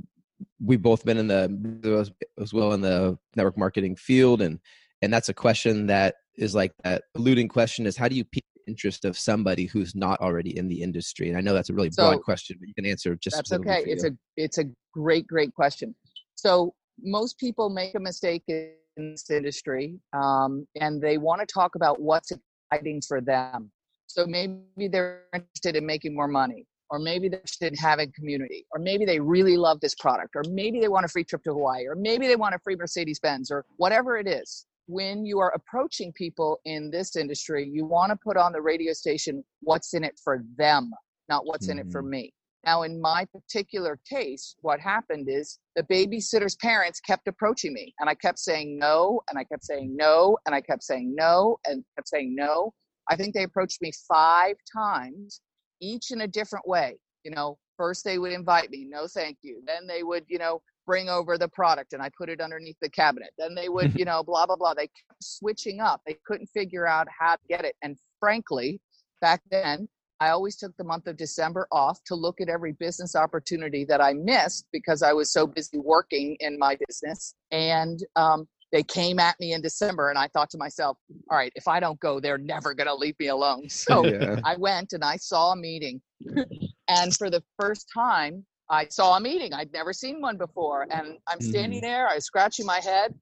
we've 0.60 0.82
both 0.82 1.04
been 1.04 1.18
in 1.18 1.28
the 1.28 2.12
as 2.40 2.52
well 2.52 2.72
in 2.72 2.80
the 2.80 3.18
network 3.36 3.58
marketing 3.58 3.96
field, 3.96 4.42
and 4.42 4.58
and 5.02 5.12
that's 5.12 5.28
a 5.28 5.34
question 5.34 5.86
that 5.86 6.16
is 6.36 6.54
like 6.54 6.72
that 6.84 7.04
eluding 7.14 7.48
question 7.48 7.86
is 7.86 7.96
how 7.96 8.08
do 8.08 8.16
you 8.16 8.24
pique 8.24 8.46
the 8.51 8.51
interest 8.66 9.04
of 9.04 9.18
somebody 9.18 9.66
who's 9.66 9.94
not 9.94 10.20
already 10.20 10.56
in 10.56 10.68
the 10.68 10.82
industry? 10.82 11.28
And 11.28 11.38
I 11.38 11.40
know 11.40 11.54
that's 11.54 11.70
a 11.70 11.74
really 11.74 11.90
broad 11.90 12.22
question, 12.22 12.56
but 12.60 12.68
you 12.68 12.74
can 12.74 12.86
answer 12.86 13.14
just 13.16 13.36
That's 13.36 13.52
okay. 13.52 13.84
It's 13.86 14.04
a 14.04 14.10
it's 14.36 14.58
a 14.58 14.64
great 14.92 15.26
great 15.26 15.54
question. 15.54 15.94
So 16.34 16.74
most 17.02 17.38
people 17.38 17.68
make 17.70 17.94
a 17.94 18.00
mistake 18.00 18.42
in 18.48 18.72
this 18.96 19.30
industry, 19.30 19.98
um, 20.12 20.66
and 20.80 21.00
they 21.00 21.18
want 21.18 21.40
to 21.40 21.46
talk 21.46 21.74
about 21.74 22.00
what's 22.00 22.32
exciting 22.70 23.00
for 23.06 23.20
them. 23.20 23.70
So 24.06 24.26
maybe 24.26 24.88
they're 24.88 25.22
interested 25.34 25.76
in 25.76 25.86
making 25.86 26.14
more 26.14 26.28
money, 26.28 26.66
or 26.90 26.98
maybe 26.98 27.28
they're 27.28 27.40
interested 27.40 27.72
in 27.72 27.78
having 27.78 28.12
community, 28.14 28.66
or 28.72 28.80
maybe 28.80 29.04
they 29.04 29.18
really 29.18 29.56
love 29.56 29.80
this 29.80 29.94
product, 29.94 30.36
or 30.36 30.42
maybe 30.50 30.80
they 30.80 30.88
want 30.88 31.04
a 31.06 31.08
free 31.08 31.24
trip 31.24 31.42
to 31.44 31.52
Hawaii, 31.52 31.86
or 31.86 31.94
maybe 31.94 32.26
they 32.26 32.36
want 32.36 32.54
a 32.54 32.58
free 32.58 32.76
Mercedes 32.76 33.18
Benz, 33.18 33.50
or 33.50 33.64
whatever 33.76 34.18
it 34.18 34.28
is. 34.28 34.66
When 34.86 35.24
you 35.24 35.38
are 35.38 35.52
approaching 35.54 36.12
people 36.12 36.60
in 36.64 36.90
this 36.90 37.16
industry, 37.16 37.68
you 37.72 37.84
want 37.84 38.10
to 38.10 38.16
put 38.16 38.36
on 38.36 38.52
the 38.52 38.60
radio 38.60 38.92
station 38.92 39.44
what's 39.60 39.94
in 39.94 40.04
it 40.04 40.20
for 40.22 40.44
them, 40.56 40.90
not 41.28 41.46
what's 41.46 41.68
in 41.68 41.78
it 41.78 41.90
for 41.90 42.02
mm-hmm. 42.02 42.10
me. 42.10 42.34
Now, 42.64 42.82
in 42.82 43.00
my 43.00 43.26
particular 43.32 43.98
case, 44.08 44.54
what 44.60 44.78
happened 44.78 45.28
is 45.28 45.58
the 45.74 45.82
babysitter's 45.84 46.54
parents 46.56 47.00
kept 47.00 47.26
approaching 47.26 47.72
me, 47.72 47.92
and 47.98 48.08
I 48.08 48.14
kept 48.14 48.38
saying 48.38 48.78
no, 48.78 49.20
and 49.28 49.38
I 49.38 49.44
kept 49.44 49.64
saying 49.64 49.96
no, 49.96 50.38
and 50.46 50.54
I 50.54 50.60
kept 50.60 50.84
saying 50.84 51.14
no, 51.16 51.58
and 51.64 51.84
kept 51.96 52.08
saying 52.08 52.34
no. 52.36 52.72
I 53.10 53.16
think 53.16 53.34
they 53.34 53.42
approached 53.42 53.82
me 53.82 53.90
five 54.06 54.54
times, 54.72 55.40
each 55.80 56.12
in 56.12 56.20
a 56.20 56.28
different 56.28 56.68
way. 56.68 56.98
You 57.24 57.32
know, 57.32 57.58
first 57.76 58.04
they 58.04 58.18
would 58.18 58.32
invite 58.32 58.70
me, 58.70 58.86
no, 58.88 59.08
thank 59.08 59.38
you. 59.42 59.60
Then 59.66 59.88
they 59.88 60.04
would, 60.04 60.24
you 60.28 60.38
know, 60.38 60.62
bring 60.86 61.08
over 61.08 61.38
the 61.38 61.48
product 61.48 61.92
and 61.92 62.02
I 62.02 62.10
put 62.16 62.28
it 62.28 62.40
underneath 62.40 62.76
the 62.80 62.90
cabinet. 62.90 63.30
Then 63.38 63.54
they 63.54 63.68
would, 63.68 63.98
you 63.98 64.04
know, 64.10 64.22
blah, 64.22 64.46
blah, 64.46 64.56
blah. 64.56 64.74
They 64.74 64.88
kept 64.88 65.22
switching 65.22 65.80
up. 65.80 66.00
They 66.06 66.18
couldn't 66.26 66.48
figure 66.48 66.86
out 66.86 67.06
how 67.16 67.34
to 67.34 67.42
get 67.48 67.64
it. 67.64 67.76
And 67.82 67.96
frankly, 68.20 68.80
back 69.20 69.42
then, 69.50 69.88
I 70.20 70.28
always 70.28 70.56
took 70.56 70.76
the 70.76 70.84
month 70.84 71.08
of 71.08 71.16
December 71.16 71.66
off 71.72 71.98
to 72.04 72.14
look 72.14 72.40
at 72.40 72.48
every 72.48 72.72
business 72.72 73.16
opportunity 73.16 73.84
that 73.86 74.00
I 74.00 74.12
missed 74.12 74.66
because 74.72 75.02
I 75.02 75.12
was 75.12 75.32
so 75.32 75.48
busy 75.48 75.78
working 75.78 76.36
in 76.38 76.58
my 76.60 76.78
business. 76.86 77.34
And 77.50 77.98
um, 78.14 78.46
they 78.70 78.84
came 78.84 79.18
at 79.18 79.38
me 79.40 79.52
in 79.52 79.60
December, 79.60 80.10
and 80.10 80.18
I 80.18 80.28
thought 80.28 80.48
to 80.50 80.58
myself, 80.58 80.96
all 81.28 81.36
right, 81.36 81.52
if 81.56 81.66
I 81.66 81.80
don't 81.80 81.98
go, 81.98 82.20
they're 82.20 82.38
never 82.38 82.72
going 82.72 82.86
to 82.86 82.94
leave 82.94 83.16
me 83.18 83.28
alone. 83.28 83.64
So 83.68 84.06
Yeah. 84.06 84.36
I 84.44 84.56
went 84.56 84.92
and 84.92 85.02
I 85.02 85.16
saw 85.16 85.52
a 85.52 85.56
meeting. 85.56 86.00
and 86.88 87.14
for 87.16 87.28
the 87.28 87.42
first 87.60 87.88
time, 87.92 88.46
I 88.72 88.86
saw 88.88 89.16
a 89.16 89.20
meeting. 89.20 89.52
I'd 89.52 89.70
never 89.72 89.92
seen 89.92 90.22
one 90.22 90.38
before. 90.38 90.86
And 90.90 91.18
I'm 91.28 91.40
standing 91.42 91.82
there, 91.82 92.08
I 92.08 92.14
was 92.14 92.24
scratching 92.24 92.64
my 92.64 92.80
head. 92.80 93.14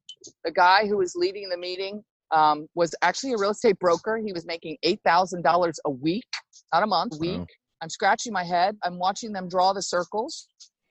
The 0.44 0.52
guy 0.52 0.86
who 0.86 0.96
was 0.96 1.14
leading 1.16 1.48
the 1.48 1.56
meeting 1.58 2.04
um, 2.30 2.68
was 2.76 2.94
actually 3.02 3.32
a 3.32 3.36
real 3.36 3.50
estate 3.50 3.78
broker. 3.80 4.16
He 4.24 4.32
was 4.32 4.46
making 4.46 4.76
$8,000 4.84 5.74
a 5.84 5.90
week, 5.90 6.22
not 6.72 6.84
a 6.84 6.86
month, 6.86 7.14
week. 7.18 7.38
Wow. 7.38 7.46
I'm 7.82 7.90
scratching 7.90 8.32
my 8.32 8.44
head. 8.44 8.76
I'm 8.84 8.98
watching 8.98 9.32
them 9.32 9.48
draw 9.48 9.72
the 9.72 9.82
circles. 9.82 10.46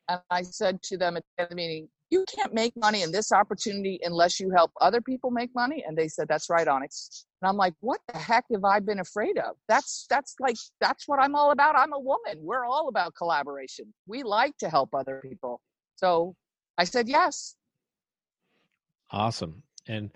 And 0.10 0.20
I 0.30 0.42
said 0.42 0.82
to 0.84 0.98
them 0.98 1.16
at 1.16 1.24
the 1.38 1.44
end 1.44 1.46
of 1.46 1.50
the 1.52 1.56
meeting, 1.56 1.88
you 2.10 2.26
can't 2.34 2.54
make 2.54 2.76
money 2.76 3.04
in 3.04 3.12
this 3.12 3.32
opportunity 3.32 4.00
unless 4.04 4.40
you 4.40 4.50
help 4.50 4.72
other 4.82 5.02
people 5.02 5.30
make 5.30 5.54
money. 5.54 5.84
And 5.88 5.98
they 5.98 6.08
said, 6.08 6.28
that's 6.28 6.50
right, 6.50 6.68
Onyx. 6.68 7.26
And 7.42 7.50
I'm 7.50 7.58
like, 7.58 7.74
what 7.82 8.00
the 8.12 8.18
heck 8.18 8.46
have 8.52 8.66
I 8.66 8.80
been 8.80 9.00
afraid 9.00 9.38
of? 9.38 9.56
That's 9.68 10.06
that's 10.10 10.36
like 10.40 10.56
that's 10.82 11.08
what 11.08 11.20
I'm 11.20 11.36
all 11.36 11.52
about. 11.52 11.76
I'm 11.76 11.94
a 11.94 12.00
woman. 12.00 12.38
We're 12.40 12.66
all 12.66 12.90
about 12.90 13.14
collaboration. 13.16 13.94
We 14.08 14.24
like 14.24 14.58
to 14.58 14.70
help 14.70 14.90
other 14.94 15.22
people. 15.24 15.62
So 15.96 16.36
I 16.78 16.84
said 16.84 17.08
yes. 17.08 17.56
Awesome. 19.12 19.64
And 19.88 20.12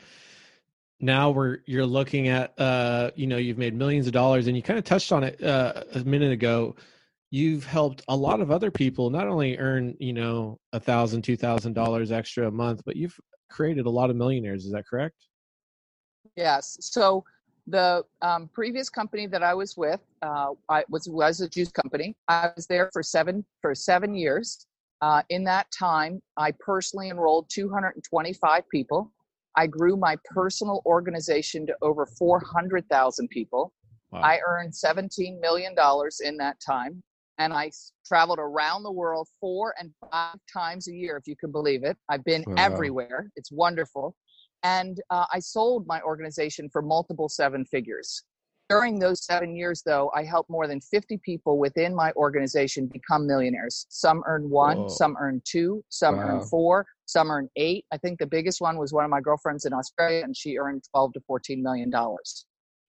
now 1.00 1.32
we're 1.32 1.60
you're 1.66 1.86
looking 1.86 2.28
at 2.28 2.58
uh 2.60 3.12
you 3.16 3.28
know 3.28 3.38
you've 3.38 3.58
made 3.58 3.74
millions 3.74 4.08
of 4.08 4.14
dollars 4.14 4.48
and 4.48 4.56
you 4.56 4.64
kind 4.64 4.80
of 4.80 4.86
touched 4.86 5.12
on 5.12 5.24
it 5.24 5.44
uh, 5.44 5.84
a 5.96 6.00
minute 6.00 6.32
ago 6.32 6.76
you've 7.34 7.66
helped 7.66 8.04
a 8.10 8.16
lot 8.16 8.42
of 8.42 8.52
other 8.52 8.70
people 8.70 9.10
not 9.10 9.28
only 9.28 9.58
earn 9.58 9.96
you 10.00 10.14
know 10.14 10.60
a 10.74 10.80
thousand 10.80 11.24
two 11.24 11.36
thousand 11.36 11.74
dollars 11.74 12.12
extra 12.12 12.48
a 12.48 12.52
month 12.52 12.82
but 12.86 12.96
you've 12.96 13.18
created 13.50 13.86
a 13.86 13.90
lot 13.90 14.10
of 14.10 14.16
millionaires 14.16 14.66
is 14.66 14.72
that 14.72 14.84
correct 14.88 15.16
Yes. 16.36 16.78
So 16.82 17.24
the 17.68 18.04
um, 18.22 18.50
previous 18.54 18.90
company 18.90 19.28
that 19.28 19.44
I 19.44 19.54
was 19.54 19.78
with 19.78 20.02
uh, 20.22 20.50
I 20.70 20.84
was 20.90 21.08
was 21.10 21.42
a 21.42 21.50
juice 21.50 21.72
company. 21.72 22.16
I 22.28 22.52
was 22.56 22.68
there 22.68 22.90
for 22.92 23.04
seven 23.04 23.46
for 23.62 23.74
seven 23.76 24.16
years. 24.16 24.66
Uh, 25.02 25.22
in 25.30 25.44
that 25.44 25.68
time, 25.78 26.22
I 26.38 26.54
personally 26.60 27.10
enrolled 27.10 27.50
225 27.50 28.70
people. 28.70 29.12
I 29.56 29.68
grew 29.68 29.98
my 29.98 30.16
personal 30.34 30.82
organization 30.86 31.68
to 31.68 31.76
over 31.82 32.06
400,000 32.06 33.28
people. 33.28 33.74
wow. 34.12 34.22
I 34.22 34.40
earned 34.48 34.74
17 34.74 35.40
million 35.42 35.76
dollars 35.76 36.22
in 36.22 36.38
that 36.38 36.58
time, 36.66 37.04
and 37.38 37.54
I 37.54 37.72
traveled 38.06 38.40
around 38.40 38.84
the 38.84 38.92
world 38.92 39.28
four 39.40 39.74
and 39.80 39.92
five 40.12 40.36
times 40.52 40.88
a 40.88 40.94
year, 40.94 41.18
if 41.18 41.28
you 41.28 41.36
can 41.36 41.52
believe 41.52 41.84
it. 41.84 41.98
I've 42.10 42.24
been 42.24 42.44
Wow. 42.48 42.56
everywhere. 42.58 43.30
It's 43.36 43.52
wonderful, 43.52 44.16
and 44.64 45.02
uh, 45.10 45.26
I 45.34 45.40
sold 45.40 45.88
my 45.88 46.02
organization 46.02 46.70
for 46.70 46.82
multiple 46.82 47.30
seven 47.30 47.66
figures. 47.66 48.24
During 48.70 48.98
those 48.98 49.26
seven 49.26 49.56
years, 49.56 49.84
though, 49.86 50.10
I 50.16 50.24
helped 50.24 50.50
more 50.50 50.68
than 50.68 50.80
50 50.80 51.18
people 51.18 51.60
within 51.60 51.94
my 51.94 52.12
organization 52.14 52.88
become 52.88 53.28
millionaires. 53.28 53.86
Some 53.90 54.24
earn 54.26 54.50
one, 54.50 54.78
Whoa. 54.84 54.88
some 54.88 55.18
earn 55.20 55.42
two, 55.46 55.84
some 55.90 56.18
earn 56.18 56.40
Wow. 56.40 56.46
four, 56.50 56.86
some 57.06 57.30
earn 57.30 57.50
eight. 57.58 57.86
I 57.92 57.98
think 57.98 58.20
the 58.20 58.26
biggest 58.26 58.62
one 58.62 58.78
was 58.78 58.94
one 58.94 59.04
of 59.04 59.12
my 59.12 59.20
girlfriends 59.22 59.66
in 59.66 59.74
Australia, 59.74 60.24
and 60.24 60.36
she 60.36 60.58
earned 60.58 60.84
12 60.92 61.14
to 61.14 61.20
14 61.28 61.62
million 61.62 61.90
dollars. 61.90 62.46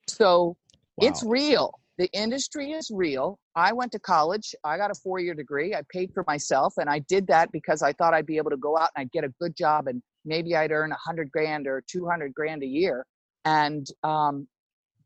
So 0.09 0.57
it's 1.01 1.23
real. 1.25 1.73
The 1.97 2.11
industry 2.13 2.73
is 2.73 2.91
real. 2.93 3.39
I 3.55 3.73
went 3.73 3.93
to 3.93 4.01
college. 4.01 4.55
I 4.65 4.77
got 4.77 4.91
a 4.91 4.95
four 4.95 5.21
year 5.21 5.35
degree. 5.35 5.75
I 5.75 5.83
paid 5.93 6.11
for 6.13 6.25
myself, 6.27 6.75
and 6.77 6.91
I 6.91 6.99
did 7.01 7.27
that 7.29 7.53
because 7.53 7.83
I 7.83 7.93
thought 7.93 8.15
I'd 8.15 8.27
be 8.27 8.37
able 8.37 8.51
to 8.51 8.57
go 8.57 8.77
out 8.77 8.91
and 8.97 9.03
I'd 9.03 9.13
get 9.13 9.25
a 9.25 9.33
good 9.41 9.57
job 9.57 9.87
and 9.87 10.03
maybe 10.25 10.57
I'd 10.57 10.73
earn 10.73 10.91
a 10.91 10.97
hundred 10.97 11.31
grand 11.31 11.67
or 11.67 11.83
200 11.89 12.35
grand 12.35 12.63
a 12.63 12.67
year. 12.67 13.07
And 13.45 13.87
um, 14.03 14.49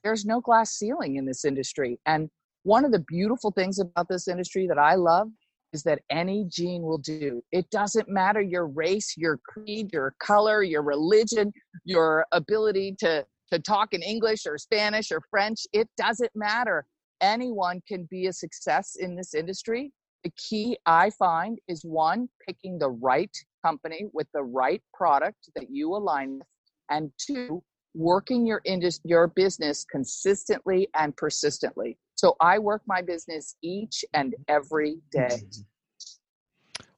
there's 0.02 0.24
no 0.24 0.40
glass 0.40 0.72
ceiling 0.72 1.16
in 1.16 1.26
this 1.26 1.44
industry. 1.44 1.98
And 2.06 2.30
one 2.62 2.84
of 2.84 2.92
the 2.92 3.04
beautiful 3.08 3.50
things 3.50 3.78
about 3.78 4.08
this 4.08 4.28
industry 4.28 4.66
that 4.68 4.78
I 4.78 4.94
love 4.94 5.28
is 5.72 5.82
that 5.82 6.00
any 6.10 6.46
gene 6.48 6.82
will 6.82 6.98
do. 6.98 7.42
It 7.52 7.68
doesn't 7.70 8.08
matter 8.08 8.40
your 8.40 8.66
race, 8.66 9.14
your 9.16 9.38
creed, 9.46 9.92
your 9.92 10.14
color, 10.18 10.62
your 10.62 10.82
religion, 10.82 11.52
your 11.84 12.24
ability 12.32 12.96
to 13.00 13.26
to 13.52 13.58
talk 13.58 13.92
in 13.92 14.02
English 14.02 14.46
or 14.46 14.58
Spanish 14.58 15.10
or 15.10 15.20
French. 15.30 15.66
It 15.72 15.88
doesn't 15.96 16.30
matter. 16.34 16.84
Anyone 17.20 17.80
can 17.88 18.06
be 18.10 18.26
a 18.26 18.32
success 18.32 18.96
in 18.98 19.16
this 19.16 19.34
industry. 19.34 19.92
The 20.24 20.30
key 20.36 20.76
I 20.86 21.10
find 21.10 21.58
is 21.68 21.84
one, 21.84 22.28
picking 22.46 22.78
the 22.78 22.90
right 22.90 23.34
company 23.64 24.06
with 24.12 24.26
the 24.34 24.42
right 24.42 24.82
product 24.92 25.48
that 25.56 25.66
you 25.70 25.94
align 25.94 26.38
with, 26.38 26.46
and 26.90 27.10
two, 27.18 27.62
working 27.94 28.46
your 28.46 28.60
indus- 28.64 29.00
your 29.04 29.28
business 29.28 29.84
consistently 29.90 30.88
and 30.94 31.16
persistently. 31.16 31.98
So 32.16 32.36
I 32.40 32.58
work 32.58 32.82
my 32.86 33.00
business 33.00 33.56
each 33.62 34.04
and 34.12 34.34
every 34.48 34.98
day. 35.12 35.40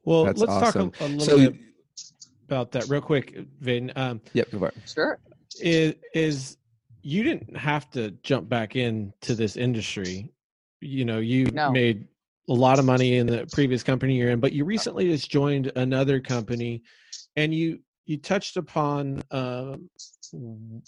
well 0.04 0.24
That's 0.24 0.40
let's 0.40 0.52
awesome. 0.52 0.90
talk 0.90 1.00
a, 1.00 1.04
a 1.04 1.06
little 1.06 1.38
So, 1.38 1.50
bit 1.50 1.60
about 2.46 2.72
that 2.72 2.88
real 2.88 3.00
quick 3.00 3.38
Vin. 3.60 3.92
um 3.96 4.20
yep, 4.32 4.50
go 4.50 4.58
for 4.58 4.68
it. 4.68 4.74
Sure. 4.92 5.18
Is 5.58 5.94
is 6.14 6.56
you 7.02 7.22
didn't 7.22 7.56
have 7.56 7.90
to 7.90 8.10
jump 8.22 8.48
back 8.48 8.76
into 8.76 9.34
this 9.34 9.56
industry. 9.56 10.30
You 10.80 11.04
know, 11.04 11.18
you 11.18 11.46
No. 11.46 11.72
made 11.72 12.08
a 12.48 12.52
lot 12.52 12.78
of 12.78 12.84
money 12.84 13.16
in 13.16 13.26
the 13.26 13.46
previous 13.52 13.82
company 13.82 14.16
you're 14.16 14.30
in, 14.30 14.40
but 14.40 14.52
you 14.52 14.64
recently 14.64 15.08
just 15.08 15.30
joined 15.30 15.72
another 15.76 16.20
company, 16.20 16.82
and 17.36 17.54
you 17.54 17.80
you 18.06 18.18
touched 18.18 18.56
upon 18.56 19.22
um, 19.30 19.88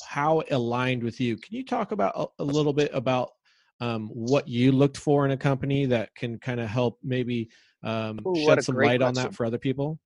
how 0.02 0.42
aligned 0.50 1.02
with 1.02 1.20
you. 1.20 1.36
Can 1.36 1.54
you 1.54 1.64
talk 1.64 1.92
about 1.92 2.12
a, 2.16 2.42
a 2.42 2.44
little 2.44 2.72
bit 2.72 2.90
about 2.92 3.30
um, 3.80 4.08
what 4.08 4.48
you 4.48 4.72
looked 4.72 4.96
for 4.96 5.24
in 5.24 5.30
a 5.30 5.36
company 5.36 5.86
that 5.86 6.14
can 6.14 6.38
kind 6.38 6.60
of 6.60 6.68
help 6.68 6.98
maybe 7.02 7.50
um, 7.82 8.20
Ooh, 8.26 8.34
shed 8.34 8.64
some 8.64 8.76
light 8.76 9.02
on 9.02 9.14
that 9.14 9.34
for 9.34 9.44
other 9.46 9.58
people? 9.58 9.98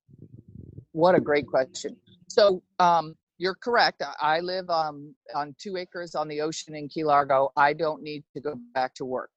What 0.93 1.15
a 1.15 1.21
great 1.21 1.47
question. 1.47 1.97
So 2.29 2.63
um, 2.79 3.15
you're 3.39 3.55
correct. 3.55 4.03
I- 4.21 4.41
live 4.41 4.69
um, 4.71 5.15
on 5.35 5.55
two 5.61 5.77
acres 5.77 6.15
on 6.15 6.29
the 6.29 6.41
ocean 6.41 6.75
in 6.75 6.89
Key 6.89 7.05
Largo. 7.05 7.51
I 7.57 7.73
don't 7.73 8.03
need 8.03 8.25
to 8.35 8.41
go 8.41 8.55
back 8.75 8.95
to 8.95 9.05
work. 9.05 9.31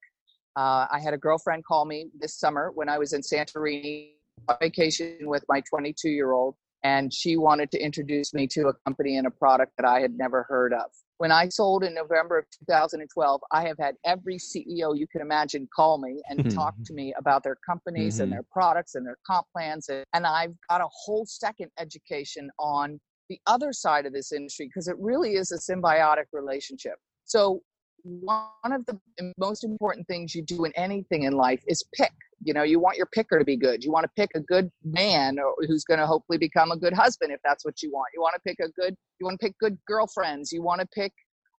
Uh, 0.55 0.85
I 0.91 0.99
had 1.01 1.13
a 1.13 1.17
girlfriend 1.17 1.65
call 1.65 1.85
me 1.85 2.09
this 2.19 2.37
summer 2.37 2.71
when 2.73 2.89
I 2.89 2.97
was 2.97 3.13
in 3.13 3.21
Santorini 3.21 4.11
on 4.47 4.57
vacation 4.59 5.17
with 5.21 5.43
my 5.47 5.61
22 5.69 6.09
year 6.09 6.31
old, 6.33 6.55
and 6.83 7.13
she 7.13 7.37
wanted 7.37 7.71
to 7.71 7.79
introduce 7.79 8.33
me 8.33 8.47
to 8.47 8.67
a 8.67 8.73
company 8.85 9.17
and 9.17 9.27
a 9.27 9.31
product 9.31 9.73
that 9.77 9.85
I 9.85 9.99
had 10.01 10.17
never 10.17 10.43
heard 10.43 10.73
of. 10.73 10.85
When 11.17 11.31
I 11.31 11.49
sold 11.49 11.83
in 11.83 11.93
November 11.93 12.37
of 12.39 12.45
2012, 12.67 13.41
I 13.51 13.67
have 13.67 13.77
had 13.77 13.95
every 14.05 14.37
CEO 14.37 14.97
you 14.97 15.05
can 15.07 15.21
imagine 15.21 15.67
call 15.75 15.97
me 15.97 16.21
and 16.29 16.49
talk 16.53 16.75
to 16.85 16.93
me 16.93 17.13
about 17.17 17.43
their 17.43 17.57
companies 17.65 18.19
Mhm. 18.19 18.23
and 18.23 18.31
their 18.31 18.43
products 18.43 18.95
and 18.95 19.05
their 19.05 19.17
comp 19.27 19.45
plans. 19.51 19.89
And 19.89 20.25
I've 20.25 20.55
got 20.69 20.79
a 20.81 20.87
whole 20.89 21.25
second 21.25 21.71
education 21.77 22.49
on 22.57 22.99
the 23.29 23.39
other 23.45 23.71
side 23.71 24.05
of 24.05 24.13
this 24.13 24.31
industry 24.31 24.67
because 24.67 24.87
it 24.87 24.95
really 24.99 25.33
is 25.35 25.51
a 25.51 25.57
symbiotic 25.57 26.25
relationship. 26.33 26.95
So 27.25 27.61
one 28.03 28.43
of 28.63 28.85
the 28.85 28.99
most 29.37 29.63
important 29.63 30.07
things 30.07 30.33
you 30.33 30.41
do 30.41 30.65
in 30.65 30.71
anything 30.75 31.23
in 31.23 31.33
life 31.33 31.61
is 31.67 31.83
pick. 31.93 32.11
You 32.43 32.53
know, 32.53 32.63
you 32.63 32.79
want 32.79 32.97
your 32.97 33.07
picker 33.07 33.37
to 33.37 33.43
be 33.45 33.57
good. 33.57 33.83
You 33.83 33.91
want 33.91 34.05
to 34.05 34.11
pick 34.15 34.29
a 34.35 34.39
good 34.39 34.71
man 34.83 35.37
who's 35.67 35.83
going 35.83 35.99
to 35.99 36.07
hopefully 36.07 36.37
become 36.37 36.71
a 36.71 36.77
good 36.77 36.93
husband 36.93 37.31
if 37.33 37.39
that's 37.43 37.65
what 37.65 37.81
you 37.83 37.91
want. 37.91 38.07
You 38.13 38.21
want 38.21 38.35
to 38.35 38.41
pick 38.41 38.57
a 38.59 38.69
good. 38.79 38.95
You 39.19 39.25
want 39.25 39.39
to 39.39 39.45
pick 39.45 39.57
good 39.59 39.77
girlfriends. 39.85 40.51
You 40.53 40.63
want 40.63 40.79
to 40.79 40.87
pick, 40.87 41.11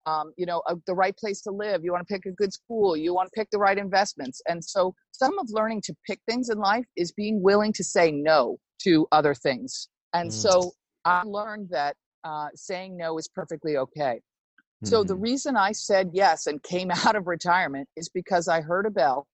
um, 0.06 0.32
you 0.38 0.46
know, 0.46 0.62
a, 0.66 0.76
the 0.86 0.94
right 0.94 1.14
place 1.18 1.42
to 1.42 1.50
live. 1.50 1.84
You 1.84 1.92
want 1.92 2.08
to 2.08 2.12
pick 2.14 2.24
a 2.24 2.32
good 2.32 2.52
school. 2.54 2.96
You 2.96 3.12
want 3.14 3.28
to 3.32 3.38
pick 3.38 3.50
the 3.50 3.58
right 3.58 3.76
investments. 3.76 4.40
And 4.48 4.64
so, 4.64 4.94
some 5.12 5.38
of 5.38 5.48
learning 5.50 5.82
to 5.84 5.94
pick 6.06 6.20
things 6.28 6.48
in 6.48 6.58
life 6.58 6.86
is 6.96 7.12
being 7.12 7.42
willing 7.42 7.74
to 7.74 7.84
say 7.84 8.10
no 8.10 8.56
to 8.84 9.06
other 9.12 9.34
things. 9.34 9.88
And 10.14 10.30
Mm. 10.30 10.32
so, 10.32 10.72
I 11.04 11.23
learned 11.23 11.69
that 11.71 11.97
uh, 12.25 12.49
saying 12.54 12.97
no 12.97 13.19
is 13.19 13.28
perfectly 13.28 13.76
okay. 13.78 14.21
So 14.83 15.04
the 15.04 15.14
Mhm. 15.14 15.23
reason 15.23 15.57
I 15.57 15.73
said 15.73 16.11
yes 16.12 16.47
and 16.47 16.62
came 16.62 16.90
out 17.07 17.16
of 17.16 17.26
retirement 17.26 17.88
is 17.97 18.09
because 18.09 18.49
I 18.49 18.61
heard 18.62 18.87
a 18.87 18.90
bell, 18.90 19.26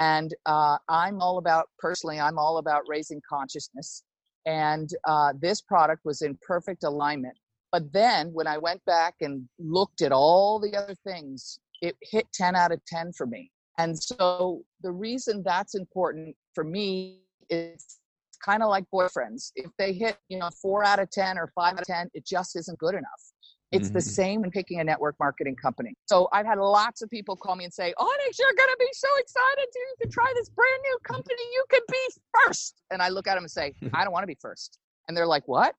and 0.00 0.34
uh, 0.46 0.78
I'm 0.88 1.20
all 1.20 1.38
about 1.38 1.68
personally. 1.78 2.18
I'm 2.18 2.38
all 2.38 2.58
about 2.58 2.82
raising 2.88 3.20
consciousness, 3.28 4.02
and 4.46 4.90
uh, 5.04 5.34
this 5.38 5.60
product 5.60 6.04
was 6.04 6.22
in 6.22 6.36
perfect 6.42 6.82
alignment. 6.84 7.38
But 7.70 7.92
then 7.92 8.32
when 8.32 8.46
I 8.46 8.58
went 8.58 8.84
back 8.84 9.14
and 9.20 9.48
looked 9.58 10.02
at 10.02 10.12
all 10.12 10.58
the 10.58 10.76
other 10.76 10.96
things, 11.06 11.58
it 11.80 11.96
hit 12.02 12.26
10 12.32 12.54
out 12.54 12.70
of 12.72 12.84
10 12.86 13.12
for 13.12 13.26
me. 13.26 13.50
And 13.78 13.98
so 13.98 14.62
the 14.82 14.92
reason 14.92 15.42
that's 15.42 15.74
important 15.74 16.36
for 16.54 16.64
me 16.64 17.20
is 17.48 17.98
kind 18.44 18.62
of 18.62 18.68
like 18.68 18.84
boyfriends. 18.92 19.52
If 19.56 19.70
they 19.78 19.92
hit, 19.92 20.18
you 20.28 20.38
know, 20.38 20.50
four 20.60 20.84
out 20.84 20.98
of 20.98 21.10
10 21.10 21.38
or 21.38 21.50
five 21.54 21.74
out 21.74 21.80
of 21.80 21.86
10, 21.86 22.10
it 22.14 22.26
just 22.26 22.56
isn't 22.56 22.78
good 22.78 22.94
enough. 22.94 23.22
It's 23.70 23.88
the 23.90 24.00
Mhm. 24.00 24.14
same 24.14 24.40
when 24.42 24.50
picking 24.50 24.80
a 24.80 24.84
network 24.84 25.16
marketing 25.18 25.56
company. 25.56 25.94
So 26.04 26.28
I've 26.30 26.44
had 26.44 26.58
lots 26.58 27.00
of 27.00 27.08
people 27.08 27.36
call 27.36 27.56
me 27.56 27.64
and 27.64 27.72
say, 27.72 27.94
Onyx, 27.96 28.38
you're 28.38 28.52
going 28.52 28.68
to 28.68 28.76
be 28.78 28.88
so 28.92 29.08
excited 29.16 29.66
to, 29.72 30.04
to 30.04 30.08
try 30.10 30.30
this 30.34 30.50
brand 30.50 30.82
new 30.82 30.98
company. 31.04 31.40
You 31.54 31.64
could 31.70 31.82
be 31.90 32.08
first. 32.44 32.82
And 32.90 33.00
I 33.00 33.08
look 33.08 33.26
at 33.26 33.34
them 33.34 33.44
and 33.44 33.50
say, 33.50 33.72
I 33.94 34.04
don't 34.04 34.12
want 34.12 34.24
to 34.24 34.26
be 34.26 34.36
first. 34.42 34.78
And 35.08 35.16
they're 35.16 35.26
like, 35.26 35.48
what? 35.48 35.74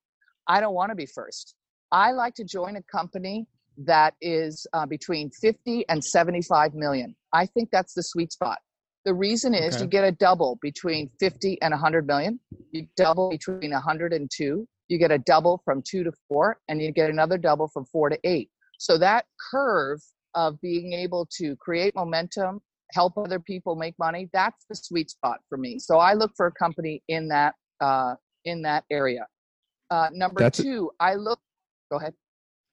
I 0.47 0.59
don't 0.59 0.73
want 0.73 0.89
to 0.89 0.95
be 0.95 1.05
first. 1.05 1.53
I 1.91 2.11
like 2.13 2.33
to 2.35 2.43
join 2.43 2.77
a 2.77 2.83
company 2.83 3.45
that 3.85 4.15
is 4.21 4.65
uh, 4.73 4.85
between 4.87 5.29
50 5.29 5.85
and 5.89 6.03
75 6.03 6.73
million. 6.73 7.15
I 7.31 7.45
think 7.45 7.69
that's 7.71 7.93
the 7.93 8.03
sweet 8.03 8.31
spot. 8.31 8.59
The 9.05 9.13
reason 9.13 9.53
is 9.53 9.75
okay. 9.75 9.83
you 9.83 9.89
get 9.89 10.03
a 10.05 10.11
double 10.11 10.57
between 10.61 11.09
50 11.19 11.61
and 11.61 11.71
100 11.71 12.07
million. 12.07 12.39
You 12.71 12.87
double 12.95 13.29
between 13.29 13.71
100 13.71 14.13
and 14.13 14.29
2. 14.33 14.67
You 14.87 14.97
get 14.97 15.11
a 15.11 15.17
double 15.17 15.61
from 15.65 15.81
2 15.81 16.03
to 16.05 16.11
4 16.29 16.57
and 16.69 16.81
you 16.81 16.91
get 16.91 17.09
another 17.09 17.37
double 17.37 17.67
from 17.67 17.85
4 17.85 18.09
to 18.09 18.19
8. 18.23 18.49
So 18.79 18.97
that 18.97 19.25
curve 19.51 19.99
of 20.35 20.59
being 20.61 20.93
able 20.93 21.27
to 21.37 21.55
create 21.57 21.95
momentum, 21.95 22.61
help 22.91 23.17
other 23.17 23.39
people 23.39 23.75
make 23.75 23.95
money, 23.99 24.29
that's 24.33 24.65
the 24.69 24.75
sweet 24.75 25.09
spot 25.09 25.39
for 25.49 25.57
me. 25.57 25.79
So 25.79 25.97
I 25.97 26.13
look 26.13 26.31
for 26.35 26.47
a 26.47 26.51
company 26.51 27.03
in 27.07 27.27
that 27.29 27.55
uh, 27.81 28.15
in 28.45 28.61
that 28.63 28.83
area. 28.91 29.27
Uh, 29.89 30.09
number 30.13 30.39
that's 30.39 30.61
2, 30.61 30.91
a- 30.99 31.03
I 31.03 31.15
look 31.15 31.39
go 31.91 31.97
ahead. 31.97 32.13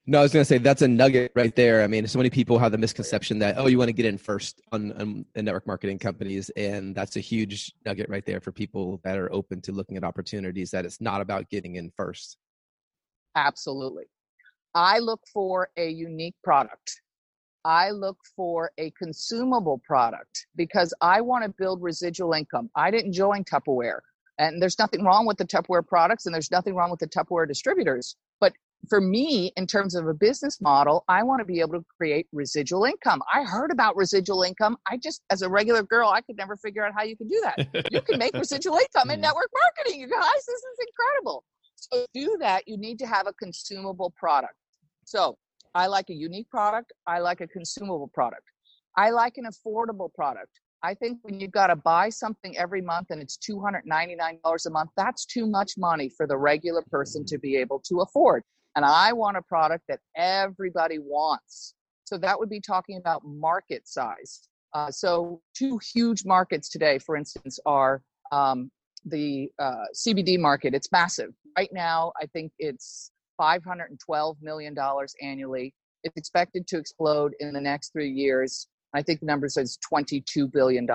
No, 0.07 0.19
I 0.19 0.21
was 0.23 0.33
going 0.33 0.41
to 0.41 0.45
say 0.45 0.57
that's 0.57 0.81
a 0.81 0.87
nugget 0.87 1.31
right 1.35 1.55
there. 1.55 1.83
I 1.83 1.87
mean, 1.87 2.07
so 2.07 2.17
many 2.17 2.31
people 2.31 2.57
have 2.57 2.71
the 2.71 2.77
misconception 2.77 3.37
that 3.39 3.59
oh, 3.59 3.67
you 3.67 3.77
want 3.77 3.89
to 3.89 3.93
get 3.93 4.05
in 4.05 4.17
first 4.17 4.59
on, 4.71 4.91
on 4.93 5.25
network 5.35 5.67
marketing 5.67 5.99
companies, 5.99 6.49
and 6.51 6.95
that's 6.95 7.17
a 7.17 7.19
huge 7.19 7.71
nugget 7.85 8.09
right 8.09 8.25
there 8.25 8.39
for 8.39 8.51
people 8.51 8.99
that 9.03 9.19
are 9.19 9.31
open 9.31 9.61
to 9.61 9.71
looking 9.71 9.97
at 9.97 10.03
opportunities. 10.03 10.71
That 10.71 10.85
it's 10.85 11.01
not 11.01 11.21
about 11.21 11.49
getting 11.49 11.75
in 11.75 11.91
first. 11.95 12.37
Absolutely, 13.35 14.05
I 14.73 14.97
look 14.97 15.21
for 15.31 15.69
a 15.77 15.89
unique 15.89 16.35
product. 16.43 17.01
I 17.63 17.91
look 17.91 18.17
for 18.35 18.71
a 18.79 18.89
consumable 18.97 19.79
product 19.85 20.47
because 20.55 20.95
I 20.99 21.21
want 21.21 21.43
to 21.43 21.53
build 21.59 21.79
residual 21.83 22.33
income. 22.33 22.71
I 22.75 22.89
didn't 22.89 23.13
join 23.13 23.43
Tupperware, 23.43 23.99
and 24.39 24.59
there's 24.59 24.79
nothing 24.79 25.03
wrong 25.03 25.27
with 25.27 25.37
the 25.37 25.45
Tupperware 25.45 25.85
products, 25.85 26.25
and 26.25 26.33
there's 26.33 26.49
nothing 26.49 26.73
wrong 26.73 26.89
with 26.89 26.99
the 26.99 27.07
Tupperware 27.07 27.47
distributors. 27.47 28.15
For 28.89 28.99
me, 28.99 29.51
in 29.57 29.67
terms 29.67 29.95
of 29.95 30.07
a 30.07 30.13
business 30.13 30.59
model, 30.59 31.03
I 31.07 31.23
want 31.23 31.39
to 31.39 31.45
be 31.45 31.59
able 31.59 31.73
to 31.73 31.85
create 31.97 32.27
residual 32.31 32.85
income. 32.85 33.21
I 33.33 33.43
heard 33.43 33.71
about 33.71 33.95
residual 33.95 34.43
income. 34.43 34.77
I 34.89 34.97
just, 34.97 35.21
as 35.29 35.43
a 35.43 35.49
regular 35.49 35.83
girl, 35.83 36.09
I 36.09 36.21
could 36.21 36.35
never 36.35 36.57
figure 36.57 36.85
out 36.85 36.93
how 36.95 37.03
you 37.03 37.15
can 37.15 37.27
do 37.27 37.41
that. 37.43 37.91
you 37.91 38.01
can 38.01 38.17
make 38.17 38.33
residual 38.37 38.77
income 38.77 39.11
in 39.11 39.21
network 39.21 39.49
marketing, 39.53 40.01
you 40.01 40.07
guys. 40.07 40.45
This 40.47 40.55
is 40.55 40.87
incredible. 40.87 41.43
So, 41.75 42.01
to 42.01 42.07
do 42.13 42.37
that, 42.39 42.67
you 42.67 42.77
need 42.77 42.97
to 42.99 43.07
have 43.07 43.27
a 43.27 43.33
consumable 43.33 44.13
product. 44.17 44.55
So, 45.05 45.37
I 45.73 45.87
like 45.87 46.09
a 46.09 46.13
unique 46.13 46.49
product. 46.49 46.91
I 47.07 47.19
like 47.19 47.41
a 47.41 47.47
consumable 47.47 48.09
product. 48.13 48.43
I 48.97 49.11
like 49.11 49.37
an 49.37 49.45
affordable 49.45 50.13
product. 50.13 50.59
I 50.83 50.95
think 50.95 51.19
when 51.21 51.39
you've 51.39 51.51
got 51.51 51.67
to 51.67 51.75
buy 51.75 52.09
something 52.09 52.57
every 52.57 52.81
month 52.81 53.11
and 53.11 53.21
it's 53.21 53.37
$299 53.37 54.65
a 54.65 54.69
month, 54.69 54.89
that's 54.97 55.25
too 55.25 55.45
much 55.45 55.73
money 55.77 56.09
for 56.09 56.25
the 56.25 56.37
regular 56.37 56.83
person 56.89 57.21
mm-hmm. 57.21 57.35
to 57.35 57.39
be 57.39 57.55
able 57.55 57.79
to 57.87 58.01
afford. 58.01 58.43
And 58.75 58.85
I 58.85 59.13
want 59.13 59.37
a 59.37 59.41
product 59.41 59.85
that 59.89 59.99
everybody 60.15 60.99
wants. 60.99 61.73
So 62.05 62.17
that 62.17 62.37
would 62.39 62.49
be 62.49 62.61
talking 62.61 62.97
about 62.97 63.23
market 63.25 63.87
size. 63.87 64.47
Uh, 64.73 64.89
so, 64.89 65.41
two 65.53 65.79
huge 65.93 66.25
markets 66.25 66.69
today, 66.69 66.97
for 66.97 67.17
instance, 67.17 67.59
are 67.65 68.01
um, 68.31 68.71
the 69.05 69.51
uh, 69.59 69.85
CBD 69.93 70.39
market. 70.39 70.73
It's 70.73 70.91
massive. 70.91 71.33
Right 71.57 71.69
now, 71.73 72.13
I 72.21 72.27
think 72.27 72.53
it's 72.57 73.11
$512 73.39 74.35
million 74.41 74.75
annually. 75.21 75.73
It's 76.03 76.15
expected 76.15 76.67
to 76.67 76.77
explode 76.77 77.33
in 77.39 77.53
the 77.53 77.61
next 77.61 77.91
three 77.91 78.09
years. 78.09 78.67
I 78.93 79.01
think 79.01 79.19
the 79.19 79.25
number 79.25 79.49
says 79.49 79.77
$22 79.91 80.51
billion. 80.51 80.87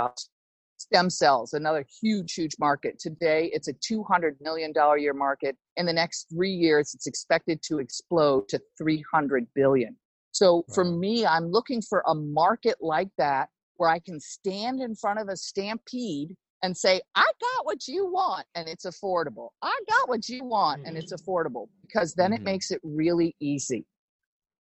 Stem 0.79 1.09
cells, 1.09 1.55
another 1.55 1.85
huge, 2.03 2.35
huge 2.35 2.55
market. 2.59 2.99
Today, 2.99 3.51
it's 3.53 3.69
a 3.69 3.73
$200 3.75 4.37
million 4.41 4.73
year 4.99 5.15
market. 5.15 5.57
In 5.77 5.87
the 5.87 5.93
next 5.93 6.27
three 6.31 6.53
years, 6.53 6.95
it's 6.95 7.07
expected 7.07 7.63
to 7.63 7.79
explode 7.79 8.49
to 8.49 8.61
300 8.79 9.47
billion. 9.55 9.97
So 10.33 10.65
for 10.75 10.85
me, 10.85 11.25
I'm 11.25 11.51
looking 11.51 11.81
for 11.81 12.05
a 12.07 12.15
market 12.15 12.77
like 12.81 13.09
that 13.17 13.49
where 13.77 13.89
I 13.89 13.99
can 13.99 14.21
stand 14.21 14.81
in 14.81 14.95
front 14.95 15.19
of 15.19 15.29
a 15.29 15.37
stampede 15.37 16.37
and 16.63 16.77
say, 16.77 17.01
I 17.15 17.25
got 17.25 17.65
what 17.65 17.87
you 17.89 18.11
want 18.11 18.47
and 18.55 18.69
it's 18.69 18.85
affordable. 18.85 19.51
I 19.63 19.79
got 19.89 20.09
what 20.09 20.29
you 20.29 20.45
want 20.45 20.87
and 20.87 20.97
it's 20.97 21.13
mm-hmm. 21.13 21.31
affordable 21.31 21.69
because 21.83 22.15
then 22.15 22.33
mm-hmm. 22.33 22.43
it 22.43 22.45
makes 22.45 22.71
it 22.71 22.81
really 22.83 23.35
easy. 23.41 23.87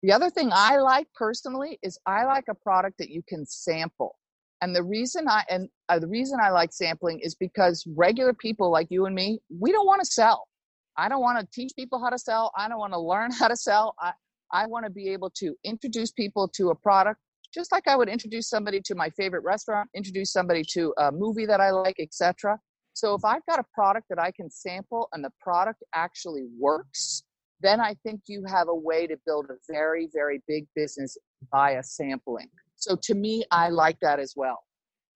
The 0.03 0.12
other 0.12 0.31
thing 0.31 0.51
I 0.53 0.79
like 0.79 1.07
personally 1.14 1.79
is 1.83 1.98
I 2.07 2.25
like 2.25 2.46
a 2.48 2.55
product 2.55 2.98
that 2.98 3.11
you 3.11 3.22
can 3.29 3.46
sample. 3.46 4.16
And 4.62 4.75
the 4.75 4.83
reason 4.83 5.29
I 5.29 5.44
and 5.51 5.68
uh, 5.90 5.98
the 5.98 6.09
reason 6.09 6.38
I 6.42 6.51
like 6.51 6.72
sampling 6.72 7.20
is 7.20 7.35
because 7.35 7.85
regular 7.94 8.33
people 8.33 8.70
like 8.70 8.87
you 8.90 9.05
and 9.05 9.14
me, 9.14 9.40
we 9.51 9.72
don't 9.72 9.87
want 9.87 10.01
to 10.01 10.07
sell. 10.07 10.48
I 10.96 11.09
don't 11.09 11.20
want 11.20 11.38
to 11.40 11.46
teach 11.53 11.72
people 11.77 12.03
how 12.03 12.11
to 12.11 12.18
sell. 12.18 12.53
I 12.57 12.68
don't 12.68 12.79
want 12.79 12.94
to 12.94 13.01
learn 13.01 13.31
how 13.38 13.48
to 13.48 13.57
sell. 13.57 13.94
I 14.01 14.12
I 14.53 14.66
want 14.66 14.87
to 14.87 14.90
be 14.90 15.09
able 15.11 15.31
to 15.37 15.55
introduce 15.64 16.12
people 16.12 16.48
to 16.57 16.70
a 16.70 16.75
product 16.75 17.20
just 17.53 17.70
like 17.70 17.87
I 17.87 17.96
would 17.96 18.09
introduce 18.09 18.48
somebody 18.48 18.81
to 18.87 18.94
my 18.94 19.11
favorite 19.11 19.44
restaurant, 19.44 19.90
introduce 19.94 20.33
somebody 20.33 20.62
to 20.72 20.94
a 20.98 21.12
movie 21.12 21.46
that 21.46 21.61
I 21.61 21.70
like, 21.70 21.96
etc. 21.98 22.59
So 22.94 23.14
if 23.14 23.25
I've 23.25 23.44
got 23.46 23.59
a 23.59 23.64
product 23.75 24.09
that 24.09 24.18
I 24.18 24.31
can 24.33 24.51
sample 24.51 25.09
and 25.12 25.22
the 25.22 25.33
product 25.40 25.83
actually 25.94 26.46
works, 26.59 27.22
then 27.61 27.81
I 27.81 27.94
think 28.03 28.22
you 28.27 28.44
have 28.46 28.68
a 28.68 28.75
way 28.75 29.07
to 29.07 29.16
build 29.25 29.46
a 29.51 29.55
very, 29.70 30.09
very 30.12 30.42
big 30.48 30.66
business 30.75 31.16
via 31.51 31.83
sampling. 31.83 32.48
So 32.83 32.97
to 33.01 33.14
me, 33.14 33.45
I 33.53 33.68
like 33.68 33.99
that 34.01 34.18
as 34.18 34.35
well. 34.37 34.64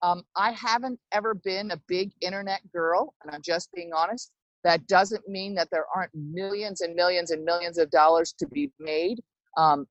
Um, 0.02 0.22
I 0.36 0.52
haven't 0.52 1.00
ever 1.10 1.34
been 1.34 1.72
a 1.72 1.80
big 1.88 2.12
internet 2.20 2.60
girl, 2.72 3.12
and 3.22 3.34
I'm 3.34 3.42
just 3.42 3.70
being 3.74 3.90
honest. 3.92 4.30
That 4.62 4.86
doesn't 4.86 5.28
mean 5.28 5.54
that 5.56 5.68
there 5.72 5.86
aren't 5.94 6.12
millions 6.14 6.80
and 6.80 6.94
millions 6.94 7.32
and 7.32 7.44
millions 7.44 7.76
of 7.78 7.90
dollars 7.90 8.32
to 8.38 8.46
be 8.46 8.70
made 8.78 9.20
um, 9.56 9.86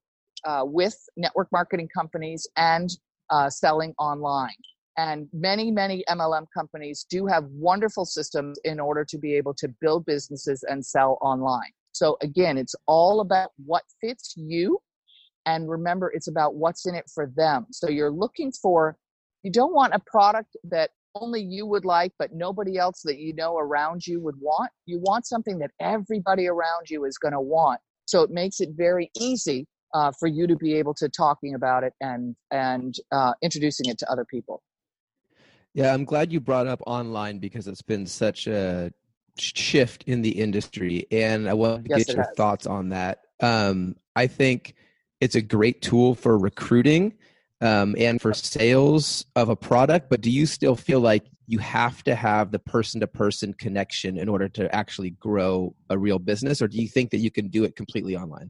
uh, 0.46 0.64
with 0.66 0.98
network 1.18 1.50
marketing 1.52 1.90
companies 1.94 2.48
and 2.56 2.90
uh, 3.30 3.50
selling 3.50 3.94
online. 4.00 4.56
And 4.98 5.28
many, 5.34 5.70
many 5.70 6.06
MLM 6.10 6.46
companies 6.56 7.06
do 7.10 7.26
have 7.26 7.44
wonderful 7.48 8.06
systems 8.06 8.58
in 8.64 8.80
order 8.80 9.04
to 9.04 9.18
be 9.18 9.34
able 9.36 9.54
to 9.56 9.68
build 9.82 10.06
businesses 10.06 10.64
and 10.70 10.86
sell 10.86 11.18
online. 11.22 11.72
So, 11.92 12.18
again, 12.22 12.58
it's 12.58 12.76
all 12.86 13.20
about 13.20 13.52
what 13.66 13.84
fits 14.00 14.34
you 14.38 14.80
and 15.46 15.70
remember 15.70 16.12
it's 16.14 16.28
about 16.28 16.56
what's 16.56 16.86
in 16.86 16.96
it 16.96 17.10
for 17.14 17.32
them. 17.36 17.68
So 17.72 17.90
you're 17.90 18.12
looking 18.12 18.52
for 18.52 18.98
you 19.44 19.52
don't 19.52 19.74
want 19.74 19.94
a 19.94 20.00
product 20.00 20.58
that 20.64 20.90
only 21.14 21.42
you 21.42 21.66
would 21.66 21.86
like 21.86 22.12
but 22.20 22.34
nobody 22.34 22.78
else 22.78 23.02
that 23.06 23.18
you 23.18 23.34
know 23.34 23.58
around 23.58 24.06
you 24.06 24.20
would 24.20 24.36
want. 24.40 24.72
You 24.86 25.00
want 25.00 25.26
something 25.26 25.60
that 25.60 25.72
everybody 25.80 26.48
around 26.48 26.90
you 26.90 27.06
is 27.06 27.18
going 27.18 27.34
to 27.34 27.40
want. 27.40 27.80
So 28.06 28.22
it 28.22 28.32
makes 28.32 28.60
it 28.60 28.70
very 28.76 29.12
easy 29.20 29.68
uh, 29.94 30.12
for 30.20 30.28
you 30.28 30.46
to 30.46 30.56
be 30.56 30.74
able 30.74 30.94
to 30.96 31.10
talking 31.10 31.56
about 31.56 31.84
it 31.84 31.94
and 32.02 32.36
and 32.52 32.96
uh, 33.12 33.34
introducing 33.42 33.90
it 33.90 33.98
to 34.00 34.12
other 34.12 34.26
people. 34.26 34.62
Yeah 35.74 35.94
i'm 35.94 36.06
glad 36.06 36.32
you 36.32 36.40
brought 36.40 36.68
up 36.68 36.82
online 36.88 37.40
because 37.40 37.68
it's 37.68 37.82
been 37.82 38.06
such 38.06 38.48
a 38.48 38.92
shift 39.38 40.04
in 40.08 40.22
the 40.22 40.30
industry 40.30 41.06
and 41.12 41.50
i 41.50 41.54
want 41.54 41.84
to 41.84 41.90
yes, 41.90 42.06
get 42.06 42.16
your 42.16 42.26
has. 42.26 42.36
thoughts 42.36 42.66
on 42.66 42.90
that. 42.90 43.20
Um, 43.42 43.96
i 44.16 44.28
think 44.28 44.76
it's 45.22 45.36
a 45.36 45.42
great 45.42 45.82
tool 45.82 46.16
for 46.16 46.38
recruiting 46.38 47.14
um, 47.62 47.96
and 47.98 48.22
for 48.22 48.34
sales 48.34 49.26
of 49.36 49.50
a 49.50 49.56
product 49.56 50.10
but 50.10 50.22
do 50.22 50.30
you 50.30 50.46
still 50.46 50.76
feel 50.76 51.00
like 51.00 51.26
you 51.48 51.60
have 51.60 52.04
to 52.04 52.16
have 52.16 52.52
the 52.52 52.60
person 52.60 53.00
to 53.00 53.08
person 53.08 53.54
connection 53.54 54.18
in 54.18 54.28
order 54.28 54.50
to 54.50 54.74
actually 54.74 55.12
grow 55.12 55.74
a 55.90 55.98
real 55.98 56.20
business 56.20 56.62
or 56.62 56.68
do 56.68 56.78
you 56.78 56.88
think 56.88 57.12
that 57.12 57.18
you 57.18 57.32
can 57.32 57.48
do 57.48 57.64
it 57.64 57.76
completely 57.76 58.16
online? 58.16 58.50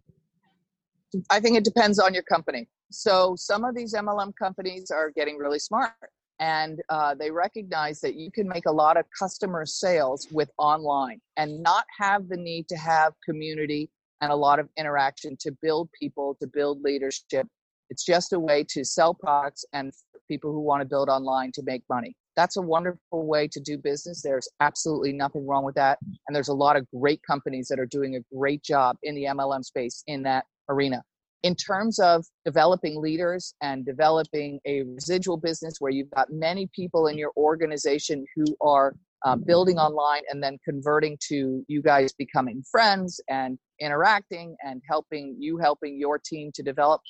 I 1.30 1.40
think 1.40 1.58
it 1.58 1.64
depends 1.64 2.00
on 2.00 2.14
your 2.14 2.24
company. 2.24 2.68
So 2.92 3.36
some 3.38 3.64
of 3.64 3.76
these 3.76 3.94
mlm 3.94 4.34
companies 4.36 4.92
are 4.92 5.12
getting 5.12 5.38
really 5.38 5.60
smart 5.60 5.92
and 6.40 6.82
uh, 6.90 7.16
they 7.16 7.32
recognize 7.32 8.02
that 8.02 8.16
you 8.16 8.32
can 8.32 8.48
make 8.48 8.66
a 8.66 8.72
lot 8.72 8.98
of 8.98 9.06
customer 9.18 9.66
sales 9.66 10.28
with 10.32 10.52
online 10.58 11.22
and 11.38 11.62
not 11.62 11.86
have 11.98 12.28
the 12.28 12.38
need 12.38 12.68
to 12.70 12.78
have 12.78 13.14
community 13.24 13.90
and 14.22 14.32
a 14.32 14.36
lot 14.36 14.60
of 14.60 14.70
interaction 14.78 15.36
to 15.42 15.52
build 15.62 15.90
people, 16.00 16.36
to 16.42 16.48
build 16.48 16.82
leadership. 16.82 17.48
It's 17.90 18.04
just 18.04 18.34
a 18.34 18.40
way 18.40 18.66
to 18.70 18.84
sell 18.84 19.14
products 19.14 19.66
and 19.74 19.92
people 20.28 20.52
who 20.52 20.62
want 20.62 20.82
to 20.82 20.86
build 20.86 21.10
online 21.10 21.52
to 21.54 21.64
make 21.64 21.84
money. 21.90 22.16
That's 22.36 22.58
a 22.58 22.62
wonderful 22.62 23.26
way 23.26 23.48
to 23.48 23.60
do 23.60 23.78
business. 23.78 24.22
There's 24.22 24.50
absolutely 24.60 25.14
nothing 25.14 25.48
wrong 25.48 25.64
with 25.64 25.76
that. 25.76 26.00
And 26.28 26.36
there's 26.36 26.50
a 26.50 26.54
lot 26.54 26.76
of 26.76 26.86
great 26.92 27.22
companies 27.26 27.68
that 27.70 27.80
are 27.80 27.86
doing 27.86 28.16
a 28.16 28.36
great 28.36 28.64
job 28.64 28.98
in 29.04 29.16
the 29.16 29.26
MLM 29.26 29.64
space 29.64 30.04
in 30.08 30.24
that 30.24 30.46
arena. 30.70 31.04
In 31.44 31.56
terms 31.56 32.00
of 32.00 32.26
developing 32.44 33.00
leaders 33.00 33.54
and 33.62 33.86
developing 33.86 34.60
a 34.66 34.82
residual 34.82 35.38
business 35.38 35.76
where 35.80 35.92
you've 35.92 36.10
got 36.10 36.32
many 36.32 36.68
people 36.76 37.08
in 37.08 37.18
your 37.18 37.32
organization 37.38 38.26
who 38.36 38.46
are 38.62 38.96
uh, 39.26 39.36
building 39.36 39.78
online 39.78 40.22
and 40.30 40.42
then 40.42 40.58
converting 40.64 41.18
to 41.28 41.64
you 41.68 41.82
guys 41.82 42.14
becoming 42.14 42.64
friends 42.72 43.20
and 43.30 43.58
interacting 43.82 44.56
and 44.66 44.82
helping 44.88 45.36
you 45.38 45.58
helping 45.58 46.00
your 46.00 46.18
team 46.18 46.52
to 46.54 46.64
develop 46.64 47.02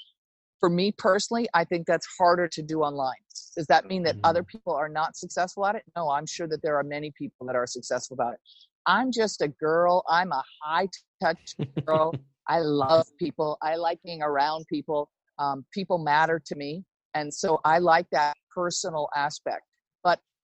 for 0.60 0.70
me 0.70 0.92
personally 0.98 1.48
i 1.54 1.64
think 1.64 1.86
that's 1.86 2.08
harder 2.18 2.48
to 2.48 2.64
do 2.64 2.82
online 2.82 3.14
does 3.56 3.68
that 3.68 3.86
mean 3.86 4.02
that 4.02 4.16
mm-hmm. 4.16 4.26
other 4.26 4.44
people 4.44 4.74
are 4.74 4.90
not 4.90 5.16
successful 5.16 5.66
at 5.66 5.76
it 5.76 5.84
no 5.96 6.10
i'm 6.10 6.26
sure 6.26 6.48
that 6.48 6.62
there 6.64 6.78
are 6.78 6.84
many 6.84 7.12
people 7.18 7.46
that 7.46 7.56
are 7.56 7.68
successful 7.68 8.16
about 8.16 8.34
it 8.34 8.40
i'm 8.88 9.12
just 9.12 9.42
a 9.42 9.48
girl 9.48 10.04
i'm 10.10 10.32
a 10.32 10.44
high 10.64 10.88
touch 11.22 11.56
girl 11.86 12.12
I 12.48 12.60
love 12.60 13.08
people. 13.18 13.58
I 13.62 13.76
like 13.76 14.00
being 14.04 14.22
around 14.22 14.66
people. 14.68 15.10
Um, 15.40 15.66
people 15.74 15.98
matter 15.98 16.42
to 16.46 16.56
me. 16.56 16.84
And 17.14 17.34
so 17.34 17.60
I 17.64 17.80
like 17.80 18.08
that 18.12 18.36
personal 18.54 19.10
aspect. 19.16 19.64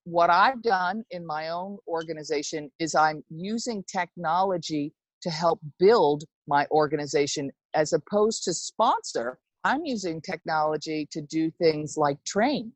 What 0.05 0.29
I've 0.29 0.61
done 0.63 1.03
in 1.11 1.25
my 1.25 1.49
own 1.49 1.77
organization 1.87 2.71
is 2.79 2.95
I'm 2.95 3.23
using 3.29 3.83
technology 3.83 4.93
to 5.21 5.29
help 5.29 5.59
build 5.79 6.23
my 6.47 6.65
organization 6.71 7.51
as 7.75 7.93
opposed 7.93 8.43
to 8.45 8.53
sponsor. 8.53 9.37
I'm 9.63 9.85
using 9.85 10.19
technology 10.21 11.07
to 11.11 11.21
do 11.21 11.51
things 11.51 11.97
like 11.97 12.23
train 12.23 12.73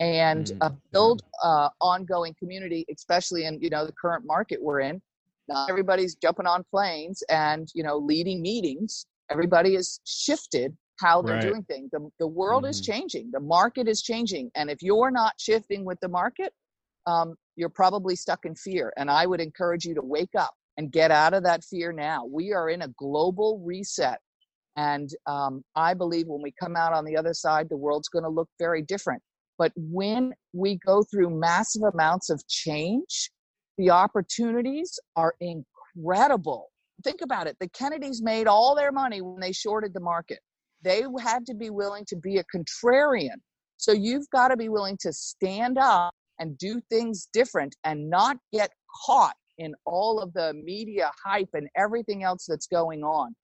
and 0.00 0.52
uh, 0.62 0.70
build 0.92 1.22
uh, 1.42 1.68
ongoing 1.80 2.34
community, 2.38 2.86
especially 2.94 3.44
in 3.44 3.60
you 3.60 3.70
know 3.70 3.86
the 3.86 3.92
current 3.92 4.24
market 4.26 4.60
we're 4.60 4.80
in. 4.80 5.00
Not 5.48 5.68
everybody's 5.68 6.14
jumping 6.14 6.46
on 6.46 6.64
planes 6.70 7.22
and 7.28 7.68
you 7.74 7.84
know 7.84 7.98
leading 7.98 8.40
meetings. 8.40 9.06
Everybody 9.30 9.74
has 9.74 10.00
shifted 10.04 10.76
how 10.98 11.22
they're 11.22 11.34
Right. 11.34 11.42
doing 11.42 11.64
things. 11.64 11.90
The, 11.90 12.08
the 12.18 12.26
world 12.26 12.64
is 12.66 12.80
Mhm. 12.80 12.84
changing. 12.84 13.30
The 13.32 13.40
market 13.40 13.88
is 13.88 14.02
changing, 14.02 14.50
and 14.54 14.70
if 14.70 14.82
you're 14.82 15.10
not 15.10 15.34
shifting 15.38 15.84
with 15.84 15.98
the 16.00 16.08
market, 16.08 16.52
um, 17.06 17.34
you're 17.56 17.68
probably 17.68 18.16
stuck 18.16 18.44
in 18.44 18.54
fear. 18.54 18.92
And 18.96 19.10
I 19.10 19.26
would 19.26 19.40
encourage 19.40 19.84
you 19.84 19.94
to 19.94 20.02
wake 20.02 20.34
up 20.36 20.54
and 20.76 20.90
get 20.90 21.10
out 21.10 21.34
of 21.34 21.44
that 21.44 21.62
fear 21.64 21.92
now. 21.92 22.24
We 22.24 22.52
are 22.52 22.68
in 22.68 22.82
a 22.82 22.88
global 22.98 23.60
reset. 23.64 24.18
And 24.76 25.08
um, 25.26 25.62
I 25.76 25.94
believe 25.94 26.26
when 26.26 26.42
we 26.42 26.52
come 26.58 26.74
out 26.74 26.92
on 26.92 27.04
the 27.04 27.16
other 27.16 27.32
side, 27.34 27.68
the 27.68 27.76
world's 27.76 28.08
going 28.08 28.24
to 28.24 28.28
look 28.28 28.48
very 28.58 28.82
different. 28.82 29.22
But 29.56 29.72
when 29.76 30.32
we 30.52 30.78
go 30.84 31.04
through 31.04 31.30
massive 31.30 31.82
amounts 31.82 32.28
of 32.28 32.44
change, 32.48 33.30
the 33.78 33.90
opportunities 33.90 34.98
are 35.14 35.34
incredible. 35.40 36.70
Think 37.04 37.20
about 37.22 37.46
it. 37.46 37.56
The 37.60 37.68
Kennedys 37.68 38.20
made 38.22 38.48
all 38.48 38.74
their 38.74 38.90
money 38.90 39.20
when 39.20 39.38
they 39.40 39.52
shorted 39.52 39.94
the 39.94 40.00
market. 40.00 40.40
They 40.84 41.02
had 41.20 41.46
to 41.46 41.54
be 41.54 41.70
willing 41.70 42.04
to 42.06 42.16
be 42.16 42.38
a 42.38 42.44
contrarian. 42.54 43.40
So 43.78 43.92
you've 43.92 44.28
got 44.30 44.48
to 44.48 44.56
be 44.56 44.68
willing 44.68 44.98
to 45.00 45.12
stand 45.12 45.78
up 45.78 46.12
and 46.38 46.56
do 46.58 46.80
things 46.90 47.28
different 47.32 47.74
and 47.84 48.08
not 48.08 48.36
get 48.52 48.70
caught 49.06 49.34
in 49.58 49.74
all 49.84 50.20
of 50.20 50.32
the 50.34 50.52
media 50.54 51.10
hype 51.24 51.48
and 51.54 51.68
everything 51.76 52.22
else 52.22 52.46
that's 52.48 52.66
going 52.66 53.02
on. 53.02 53.34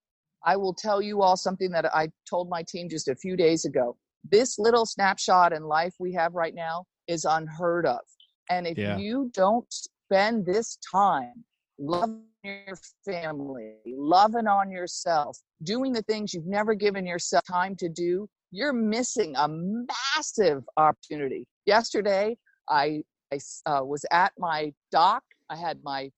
I 0.44 0.56
will 0.56 0.74
tell 0.74 1.02
you 1.02 1.22
all 1.22 1.36
something 1.36 1.70
that 1.70 1.94
I 1.94 2.08
told 2.28 2.48
my 2.48 2.62
team 2.62 2.88
just 2.88 3.08
a 3.08 3.14
few 3.14 3.36
days 3.36 3.64
ago. 3.64 3.96
This 4.30 4.58
little 4.58 4.86
snapshot 4.86 5.52
in 5.52 5.64
life 5.64 5.94
we 5.98 6.12
have 6.14 6.34
right 6.34 6.54
now 6.54 6.84
is 7.08 7.24
unheard 7.24 7.86
of. 7.86 8.00
And 8.48 8.66
if 8.66 8.76
Yeah. 8.78 8.98
you 8.98 9.30
don't 9.32 9.66
spend 9.72 10.46
this 10.46 10.78
time 10.90 11.44
loving 11.78 12.29
your 12.42 12.76
family, 13.04 13.74
loving 13.86 14.46
on 14.46 14.70
yourself, 14.70 15.38
doing 15.62 15.92
the 15.92 16.02
things 16.02 16.32
you've 16.32 16.46
never 16.46 16.74
given 16.74 17.06
yourself 17.06 17.44
time 17.50 17.76
to 17.76 17.88
do, 17.88 18.28
you're 18.50 18.72
missing 18.72 19.34
a 19.36 19.48
massive 19.48 20.62
opportunity. 20.76 21.46
Yesterday, 21.66 22.36
I 22.68 23.02
uh, 23.66 23.80
was 23.84 24.04
at 24.10 24.32
my 24.38 24.72
dock. 24.90 25.22
I 25.50 25.56
had 25.56 25.78
my, 25.82 26.10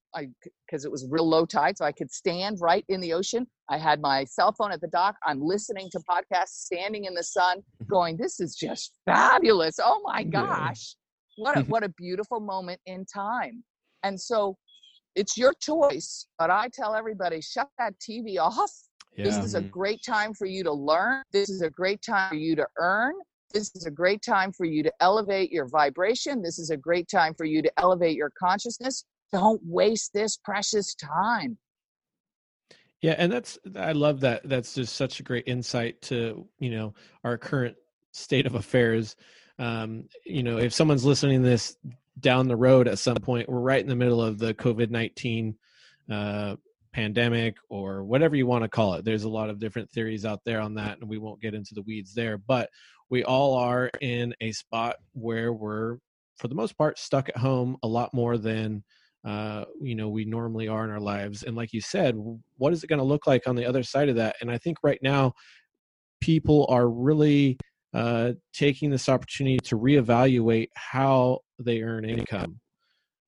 because 0.66 0.84
it 0.84 0.90
was 0.90 1.06
real 1.08 1.28
low 1.28 1.46
tide, 1.46 1.78
so 1.78 1.84
I 1.84 1.92
could 1.92 2.10
stand 2.10 2.58
right 2.60 2.84
in 2.88 3.00
the 3.00 3.12
ocean. 3.14 3.46
I 3.70 3.78
had 3.78 4.00
my 4.00 4.24
cell 4.24 4.52
phone 4.52 4.72
at 4.72 4.80
the 4.80 4.88
dock. 4.88 5.16
I'm 5.26 5.40
listening 5.40 5.88
to 5.92 6.00
podcasts, 6.00 6.48
standing 6.48 7.04
in 7.04 7.14
the 7.14 7.22
sun, 7.22 7.62
going, 7.90 8.16
"This 8.18 8.40
is 8.40 8.54
just 8.54 8.92
fabulous! 9.06 9.76
Oh 9.82 10.02
my 10.04 10.20
Yeah. 10.20 10.42
gosh, 10.42 10.96
what 11.36 11.58
a, 11.58 11.60
what 11.68 11.82
a 11.82 11.88
beautiful 11.90 12.40
moment 12.40 12.80
in 12.84 13.06
time!" 13.06 13.64
And 14.02 14.20
so, 14.20 14.58
it's 15.14 15.36
your 15.36 15.52
choice. 15.60 16.26
But 16.38 16.50
I 16.50 16.68
tell 16.72 16.94
everybody, 16.94 17.40
shut 17.40 17.68
that 17.78 17.94
TV 17.98 18.38
off. 18.38 18.70
This 19.16 19.36
is 19.36 19.54
a 19.54 19.60
great 19.60 20.00
time 20.04 20.32
for 20.32 20.46
you 20.46 20.64
to 20.64 20.72
learn. 20.72 21.22
This 21.32 21.50
is 21.50 21.60
a 21.60 21.70
great 21.70 22.00
time 22.02 22.30
for 22.30 22.36
you 22.36 22.56
to 22.56 22.66
earn. 22.78 23.14
This 23.52 23.70
is 23.74 23.84
a 23.84 23.90
great 23.90 24.22
time 24.22 24.52
for 24.52 24.64
you 24.64 24.82
to 24.82 24.92
elevate 25.00 25.52
your 25.52 25.68
vibration. 25.68 26.40
This 26.40 26.58
is 26.58 26.70
a 26.70 26.76
great 26.76 27.08
time 27.08 27.34
for 27.34 27.44
you 27.44 27.60
to 27.60 27.70
elevate 27.78 28.16
your 28.16 28.32
consciousness. 28.38 29.04
Don't 29.30 29.60
waste 29.64 30.12
this 30.14 30.38
precious 30.38 30.94
time. 30.94 31.58
Yeah, 33.02 33.16
and 33.18 33.30
that's 33.30 33.58
I 33.76 33.92
love 33.92 34.20
that. 34.20 34.48
That's 34.48 34.74
just 34.74 34.96
such 34.96 35.20
a 35.20 35.22
great 35.22 35.44
insight 35.46 36.00
to 36.02 36.46
you 36.60 36.70
know 36.70 36.94
our 37.24 37.36
current 37.36 37.76
state 38.12 38.46
of 38.46 38.54
affairs. 38.54 39.16
Um, 39.58 40.04
you 40.24 40.42
know, 40.42 40.58
if 40.58 40.72
someone's 40.72 41.04
listening 41.04 41.42
to 41.42 41.48
this 41.48 41.76
down 42.20 42.48
the 42.48 42.56
road 42.56 42.88
at 42.88 42.98
some 42.98 43.16
point, 43.16 43.48
we're 43.48 43.60
right 43.60 43.80
in 43.80 43.88
the 43.88 43.96
middle 43.96 44.22
of 44.22 44.38
the 44.38 44.54
COVID 44.54 44.90
nineteen 44.90 45.56
uh, 46.10 46.56
pandemic 46.92 47.56
or 47.70 48.04
whatever 48.04 48.36
you 48.36 48.46
want 48.46 48.64
to 48.64 48.68
call 48.68 48.94
it. 48.94 49.04
There's 49.04 49.24
a 49.24 49.28
lot 49.28 49.50
of 49.50 49.58
different 49.58 49.90
theories 49.90 50.24
out 50.24 50.40
there 50.44 50.60
on 50.60 50.74
that, 50.74 50.98
and 51.00 51.08
we 51.08 51.18
won't 51.18 51.40
get 51.40 51.54
into 51.54 51.74
the 51.74 51.82
weeds 51.82 52.14
there. 52.14 52.38
But 52.38 52.68
we 53.10 53.24
all 53.24 53.54
are 53.54 53.90
in 54.00 54.34
a 54.40 54.52
spot 54.52 54.96
where 55.12 55.52
we're, 55.52 55.98
for 56.36 56.48
the 56.48 56.54
most 56.54 56.76
part, 56.78 56.98
stuck 56.98 57.28
at 57.28 57.36
home 57.36 57.76
a 57.82 57.88
lot 57.88 58.12
more 58.14 58.38
than 58.38 58.82
uh, 59.24 59.64
you 59.80 59.94
know 59.94 60.08
we 60.08 60.24
normally 60.24 60.66
are 60.66 60.84
in 60.84 60.90
our 60.90 61.00
lives 61.00 61.44
and 61.44 61.54
like 61.54 61.72
you 61.72 61.80
said 61.80 62.16
what 62.58 62.72
is 62.72 62.82
it 62.82 62.88
going 62.88 62.98
to 62.98 63.04
look 63.04 63.26
like 63.26 63.46
on 63.46 63.54
the 63.54 63.64
other 63.64 63.84
side 63.84 64.08
of 64.08 64.16
that 64.16 64.34
and 64.40 64.50
i 64.50 64.58
think 64.58 64.76
right 64.82 64.98
now 65.00 65.32
people 66.20 66.66
are 66.68 66.88
really 66.88 67.56
uh, 67.94 68.32
taking 68.52 68.90
this 68.90 69.08
opportunity 69.08 69.58
to 69.58 69.78
reevaluate 69.78 70.68
how 70.74 71.40
they 71.58 71.82
earn 71.82 72.04
income. 72.04 72.58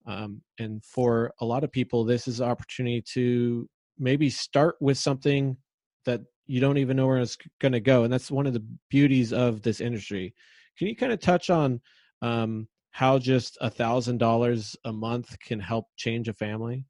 Um, 0.06 0.42
and 0.58 0.84
for 0.84 1.32
a 1.40 1.44
lot 1.44 1.64
of 1.64 1.72
people 1.72 2.04
this 2.04 2.28
is 2.28 2.40
an 2.40 2.48
opportunity 2.48 3.02
to 3.14 3.68
maybe 3.98 4.28
start 4.28 4.76
with 4.80 4.98
something 4.98 5.56
that 6.04 6.20
you 6.46 6.60
don't 6.60 6.76
even 6.76 6.96
know 6.96 7.06
where 7.06 7.20
it's 7.20 7.38
going 7.60 7.72
to 7.72 7.80
go 7.80 8.04
and 8.04 8.12
that's 8.12 8.30
one 8.30 8.46
of 8.46 8.52
the 8.52 8.64
beauties 8.90 9.32
of 9.32 9.62
this 9.62 9.80
industry. 9.80 10.34
Can 10.78 10.88
you 10.88 10.96
kind 10.96 11.12
of 11.12 11.20
touch 11.20 11.48
on 11.48 11.80
um, 12.20 12.68
how 12.90 13.18
just 13.18 13.56
a 13.60 13.70
thousand 13.70 14.18
dollars 14.18 14.76
a 14.84 14.92
month 14.92 15.38
can 15.40 15.58
help 15.58 15.86
change 15.96 16.28
a 16.28 16.34
family? 16.34 16.84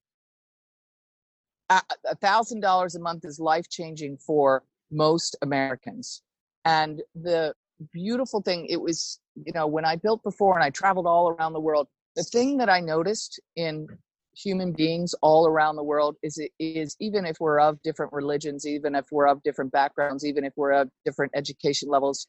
A 1.71 2.17
thousand 2.21 2.61
dollars 2.61 2.95
a 2.95 3.01
month 3.01 3.25
is 3.25 3.41
life 3.41 3.69
changing 3.71 4.19
for 4.19 4.65
most 4.91 5.37
Americans. 5.41 6.23
And 6.65 7.03
the 7.15 7.55
beautiful 7.93 8.41
thing, 8.43 8.67
it 8.69 8.81
was, 8.81 9.21
you 9.35 9.53
know, 9.53 9.67
when 9.67 9.85
I 9.85 9.97
built 9.97 10.23
before 10.23 10.55
and 10.55 10.65
I 10.65 10.71
traveled 10.71 11.07
all 11.07 11.29
around 11.31 11.53
the 11.53 11.61
world, 11.61 11.89
the 12.17 12.25
thing 12.25 12.59
that 12.59 12.69
I 12.69 12.81
noticed 12.81 13.41
in 13.57 13.89
human 14.37 14.73
beings 14.73 15.15
all 15.23 15.47
around 15.47 15.77
the 15.77 15.83
world 15.83 16.17
is 16.23 16.39
it 16.39 16.51
is 16.59 16.97
even 17.01 17.25
if 17.25 17.37
we're 17.41 17.61
of 17.61 17.81
different 17.83 18.13
religions, 18.13 18.67
even 18.67 18.95
if 18.95 19.07
we're 19.13 19.29
of 19.29 19.43
different 19.43 19.73
backgrounds, 19.73 20.25
even 20.25 20.45
if 20.45 20.53
we're 20.57 20.73
of 20.73 20.91
different 21.05 21.33
education 21.35 21.89
levels, 21.89 22.27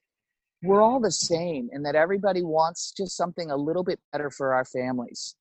we're 0.63 0.81
all 0.81 0.99
the 0.99 1.11
same 1.11 1.69
in 1.71 1.83
that 1.83 1.95
everybody 1.95 2.43
wants 2.43 2.93
just 2.95 3.15
something 3.15 3.51
a 3.51 3.57
little 3.57 3.83
bit 3.83 3.99
better 4.11 4.29
for 4.29 4.53
our 4.53 4.65
families. 4.65 5.35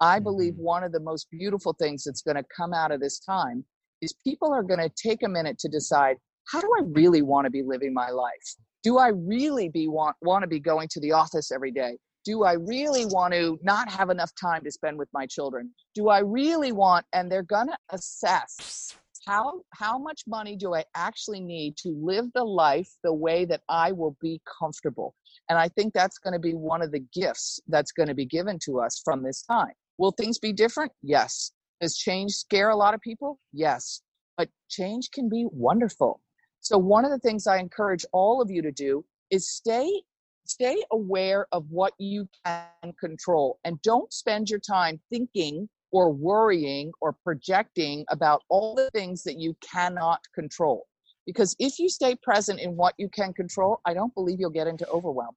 I 0.00 0.18
believe 0.18 0.54
Mhm. 0.54 0.58
one 0.58 0.84
of 0.84 0.92
the 0.92 1.00
most 1.00 1.30
beautiful 1.30 1.72
things 1.72 2.04
that's 2.04 2.22
going 2.22 2.36
to 2.36 2.44
come 2.44 2.74
out 2.74 2.92
of 2.92 3.00
this 3.00 3.18
time 3.18 3.64
is 4.02 4.12
people 4.12 4.52
are 4.52 4.62
going 4.62 4.80
to 4.80 4.90
take 4.90 5.22
a 5.22 5.28
minute 5.28 5.58
to 5.60 5.68
decide 5.68 6.18
how 6.52 6.60
do 6.60 6.70
I 6.78 6.82
really 6.84 7.22
want 7.22 7.46
to 7.46 7.50
be 7.50 7.62
living 7.62 7.94
my 7.94 8.10
life? 8.10 8.56
Do 8.86 8.98
I 8.98 9.08
really 9.08 9.68
be 9.68 9.88
want, 9.88 10.14
want 10.22 10.44
to 10.44 10.46
be 10.46 10.60
going 10.60 10.86
to 10.92 11.00
the 11.00 11.10
office 11.10 11.50
every 11.50 11.72
day? 11.72 11.98
Do 12.24 12.44
I 12.44 12.52
really 12.52 13.04
want 13.04 13.34
to 13.34 13.58
not 13.60 13.90
have 13.90 14.10
enough 14.10 14.30
time 14.40 14.62
to 14.62 14.70
spend 14.70 14.96
with 14.96 15.08
my 15.12 15.26
children? 15.26 15.72
Do 15.96 16.08
I 16.08 16.20
really 16.20 16.70
want 16.70 17.04
and 17.12 17.28
they're 17.28 17.42
going 17.42 17.66
to 17.66 17.76
assess 17.90 18.96
how 19.26 19.62
how 19.74 19.98
much 19.98 20.22
money 20.28 20.54
do 20.54 20.72
I 20.72 20.84
actually 20.94 21.40
need 21.40 21.76
to 21.78 21.88
live 22.00 22.26
the 22.32 22.44
life 22.44 22.88
the 23.02 23.12
way 23.12 23.44
that 23.46 23.62
I 23.68 23.90
will 23.90 24.16
be 24.20 24.40
comfortable? 24.60 25.16
And 25.50 25.58
I 25.58 25.66
think 25.66 25.92
that's 25.92 26.18
going 26.18 26.34
to 26.34 26.38
be 26.38 26.54
one 26.54 26.80
of 26.80 26.92
the 26.92 27.04
gifts 27.12 27.58
that's 27.66 27.90
going 27.90 28.08
to 28.08 28.14
be 28.14 28.26
given 28.26 28.56
to 28.66 28.78
us 28.78 29.02
from 29.04 29.24
this 29.24 29.42
time. 29.42 29.72
Will 29.98 30.12
things 30.12 30.38
be 30.38 30.52
different? 30.52 30.92
Yes. 31.02 31.50
Does 31.80 31.96
change 31.96 32.34
scare 32.34 32.70
a 32.70 32.76
lot 32.76 32.94
of 32.94 33.00
people? 33.00 33.40
Yes. 33.52 34.00
But 34.36 34.48
change 34.68 35.10
can 35.10 35.28
be 35.28 35.44
wonderful. 35.50 36.20
So 36.66 36.76
one 36.76 37.04
of 37.04 37.12
the 37.12 37.18
things 37.20 37.46
I 37.46 37.58
encourage 37.58 38.04
all 38.12 38.42
of 38.42 38.50
you 38.50 38.60
to 38.62 38.72
do 38.72 39.04
is 39.30 39.48
stay 39.48 40.02
stay 40.46 40.82
aware 40.90 41.46
of 41.52 41.64
what 41.70 41.92
you 41.98 42.28
can 42.44 42.92
control 42.98 43.60
and 43.64 43.80
don't 43.82 44.12
spend 44.12 44.50
your 44.50 44.58
time 44.58 44.98
thinking 45.08 45.68
or 45.92 46.10
worrying 46.10 46.90
or 47.00 47.12
projecting 47.12 48.04
about 48.10 48.42
all 48.48 48.74
the 48.74 48.90
things 48.90 49.22
that 49.22 49.38
you 49.38 49.56
cannot 49.60 50.18
control. 50.34 50.86
Because 51.24 51.54
if 51.60 51.78
you 51.78 51.88
stay 51.88 52.16
present 52.20 52.58
in 52.58 52.74
what 52.74 52.94
you 52.98 53.08
can 53.08 53.32
control, 53.32 53.80
I 53.84 53.94
don't 53.94 54.14
believe 54.14 54.40
you'll 54.40 54.50
get 54.50 54.66
into 54.66 54.88
overwhelm. 54.88 55.36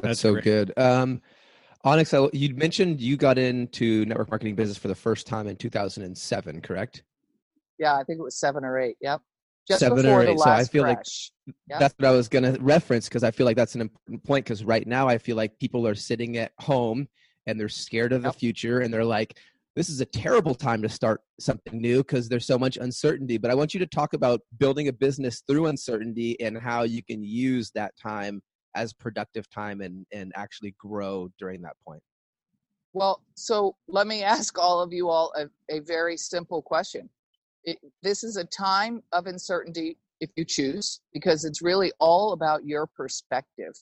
That's, 0.00 0.08
That's 0.08 0.20
so 0.20 0.32
great. 0.32 0.44
good. 0.44 0.72
Um, 0.76 1.22
Onyx, 1.84 2.14
I, 2.14 2.28
you 2.32 2.52
mentioned 2.56 3.00
you 3.00 3.16
got 3.16 3.38
into 3.38 4.04
network 4.06 4.28
marketing 4.28 4.56
business 4.56 4.76
for 4.76 4.88
the 4.88 4.94
first 4.96 5.24
time 5.28 5.46
in 5.46 5.54
2007, 5.54 6.60
correct? 6.62 7.04
Yeah, 7.78 7.94
I 7.94 8.02
think 8.02 8.18
it 8.18 8.22
was 8.22 8.38
seven 8.38 8.64
or 8.64 8.78
eight. 8.78 8.96
Yep. 9.00 9.22
Just 9.68 9.80
Seven 9.80 10.06
or 10.06 10.22
eight, 10.22 10.38
so 10.38 10.50
I 10.50 10.64
feel 10.64 10.84
like. 10.84 11.00
Yep. 11.68 11.78
That's 11.80 11.94
what 11.98 12.08
I 12.08 12.12
was 12.12 12.28
going 12.28 12.42
to 12.42 12.60
reference 12.60 13.08
because 13.08 13.24
I 13.24 13.30
feel 13.30 13.46
like 13.46 13.56
that's 13.56 13.74
an 13.74 13.80
important 13.80 14.24
point. 14.24 14.44
Because 14.44 14.64
right 14.64 14.86
now, 14.86 15.08
I 15.08 15.18
feel 15.18 15.36
like 15.36 15.58
people 15.58 15.86
are 15.86 15.94
sitting 15.94 16.36
at 16.36 16.52
home 16.58 17.08
and 17.46 17.58
they're 17.58 17.68
scared 17.68 18.12
of 18.12 18.22
the 18.22 18.32
future 18.32 18.80
and 18.80 18.92
they're 18.92 19.04
like, 19.04 19.38
this 19.76 19.88
is 19.90 20.00
a 20.00 20.06
terrible 20.06 20.54
time 20.54 20.82
to 20.82 20.88
start 20.88 21.20
something 21.38 21.80
new 21.80 21.98
because 21.98 22.28
there's 22.28 22.46
so 22.46 22.58
much 22.58 22.78
uncertainty. 22.78 23.36
But 23.38 23.50
I 23.50 23.54
want 23.54 23.74
you 23.74 23.80
to 23.80 23.86
talk 23.86 24.14
about 24.14 24.40
building 24.58 24.88
a 24.88 24.92
business 24.92 25.42
through 25.46 25.66
uncertainty 25.66 26.40
and 26.40 26.56
how 26.56 26.82
you 26.84 27.02
can 27.02 27.22
use 27.22 27.70
that 27.74 27.92
time 28.00 28.42
as 28.74 28.92
productive 28.92 29.48
time 29.50 29.82
and, 29.82 30.06
and 30.12 30.32
actually 30.34 30.74
grow 30.78 31.30
during 31.38 31.60
that 31.62 31.76
point. 31.86 32.02
Well, 32.94 33.22
so 33.34 33.76
let 33.86 34.06
me 34.06 34.22
ask 34.22 34.58
all 34.58 34.80
of 34.80 34.92
you 34.92 35.10
all 35.10 35.30
a, 35.36 35.48
a 35.74 35.80
very 35.80 36.16
simple 36.16 36.62
question. 36.62 37.10
It, 37.66 37.78
this 38.02 38.24
is 38.24 38.36
a 38.36 38.44
time 38.44 39.02
of 39.12 39.26
uncertainty 39.26 39.98
if 40.20 40.30
you 40.36 40.44
choose, 40.44 41.00
because 41.12 41.44
it's 41.44 41.60
really 41.60 41.92
all 42.00 42.32
about 42.32 42.64
your 42.64 42.86
perspective. 42.86 43.74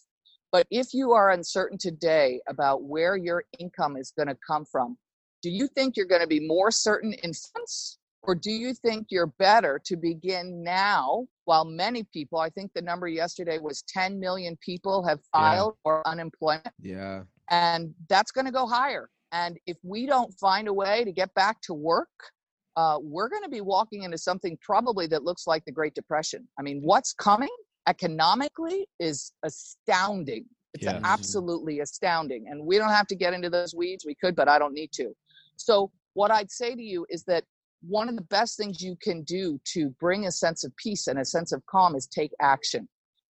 But 0.51 0.67
if 0.71 0.95
you 0.95 1.13
are 1.13 1.31
uncertain 1.31 1.79
today 1.79 2.41
about 2.49 2.83
where 2.83 3.17
your 3.17 3.45
income 3.59 3.97
is 3.97 4.13
going 4.17 4.29
to 4.29 4.37
come 4.47 4.65
from, 4.65 4.97
do 5.43 5.51
you 5.51 5.69
think 5.69 5.97
you're 5.97 6.07
going 6.07 6.23
to 6.23 6.27
be 6.27 6.41
more 6.41 6.71
certain 6.71 7.13
in 7.13 7.33
months? 7.55 7.99
Or 8.23 8.35
do 8.35 8.51
you 8.51 8.73
think 8.73 9.09
you're 9.11 9.33
better 9.39 9.81
to 9.85 9.97
begin 9.97 10.63
now 10.63 11.27
while 11.45 11.65
many 11.65 12.05
people, 12.05 12.39
I 12.39 12.49
think 12.49 12.73
the 12.75 12.81
number 12.81 13.07
yesterday 13.07 13.59
was 13.59 13.83
10 13.89 14.19
million 14.19 14.57
people 14.65 15.07
have 15.07 15.21
filed 15.31 15.75
yeah. 15.77 15.83
for 15.83 16.09
unemployment? 16.09 16.73
Yeah. 16.81 17.25
And 17.51 17.93
that's 18.09 18.33
going 18.33 18.47
to 18.47 18.53
go 18.53 18.67
higher. 18.67 19.11
And 19.33 19.59
if 19.67 19.77
we 19.83 20.07
don't 20.07 20.33
find 20.39 20.69
a 20.69 20.73
way 20.73 21.05
to 21.05 21.13
get 21.13 21.35
back 21.35 21.61
to 21.63 21.75
work, 21.75 22.09
uh, 22.77 22.99
we're 23.01 23.29
going 23.29 23.43
to 23.43 23.49
be 23.49 23.61
walking 23.61 24.03
into 24.03 24.19
something 24.19 24.59
probably 24.61 25.07
that 25.07 25.23
looks 25.23 25.47
like 25.47 25.65
the 25.65 25.73
Great 25.73 25.95
Depression. 25.95 26.49
I 26.59 26.63
mean, 26.63 26.81
what's 26.83 27.13
coming 27.13 27.55
economically 27.87 28.87
is 28.99 29.33
astounding. 29.45 30.47
It's 30.75 30.85
yes. 30.85 31.01
absolutely 31.05 31.81
astounding. 31.81 32.47
And 32.49 32.65
we 32.65 32.79
don't 32.79 32.91
have 32.91 33.07
to 33.09 33.15
get 33.15 33.33
into 33.33 33.49
those 33.49 33.75
weeds. 33.75 34.05
We 34.05 34.17
could, 34.17 34.35
but 34.35 34.49
I 34.49 34.59
don't 34.59 34.75
need 34.75 34.91
to. 34.95 35.15
So, 35.57 35.93
what 36.15 36.31
I'd 36.31 36.51
say 36.51 36.75
to 36.75 36.83
you 36.83 37.07
is 37.11 37.25
that 37.25 37.45
one 37.87 38.09
of 38.09 38.17
the 38.17 38.23
best 38.23 38.57
things 38.57 38.81
you 38.81 38.97
can 39.01 39.23
do 39.23 39.61
to 39.73 39.91
bring 40.01 40.27
a 40.27 40.33
sense 40.33 40.65
of 40.65 40.75
peace 40.77 41.07
and 41.07 41.19
a 41.19 41.25
sense 41.25 41.53
of 41.53 41.65
calm 41.67 41.95
is 41.95 42.07
take 42.07 42.33
action. 42.41 42.89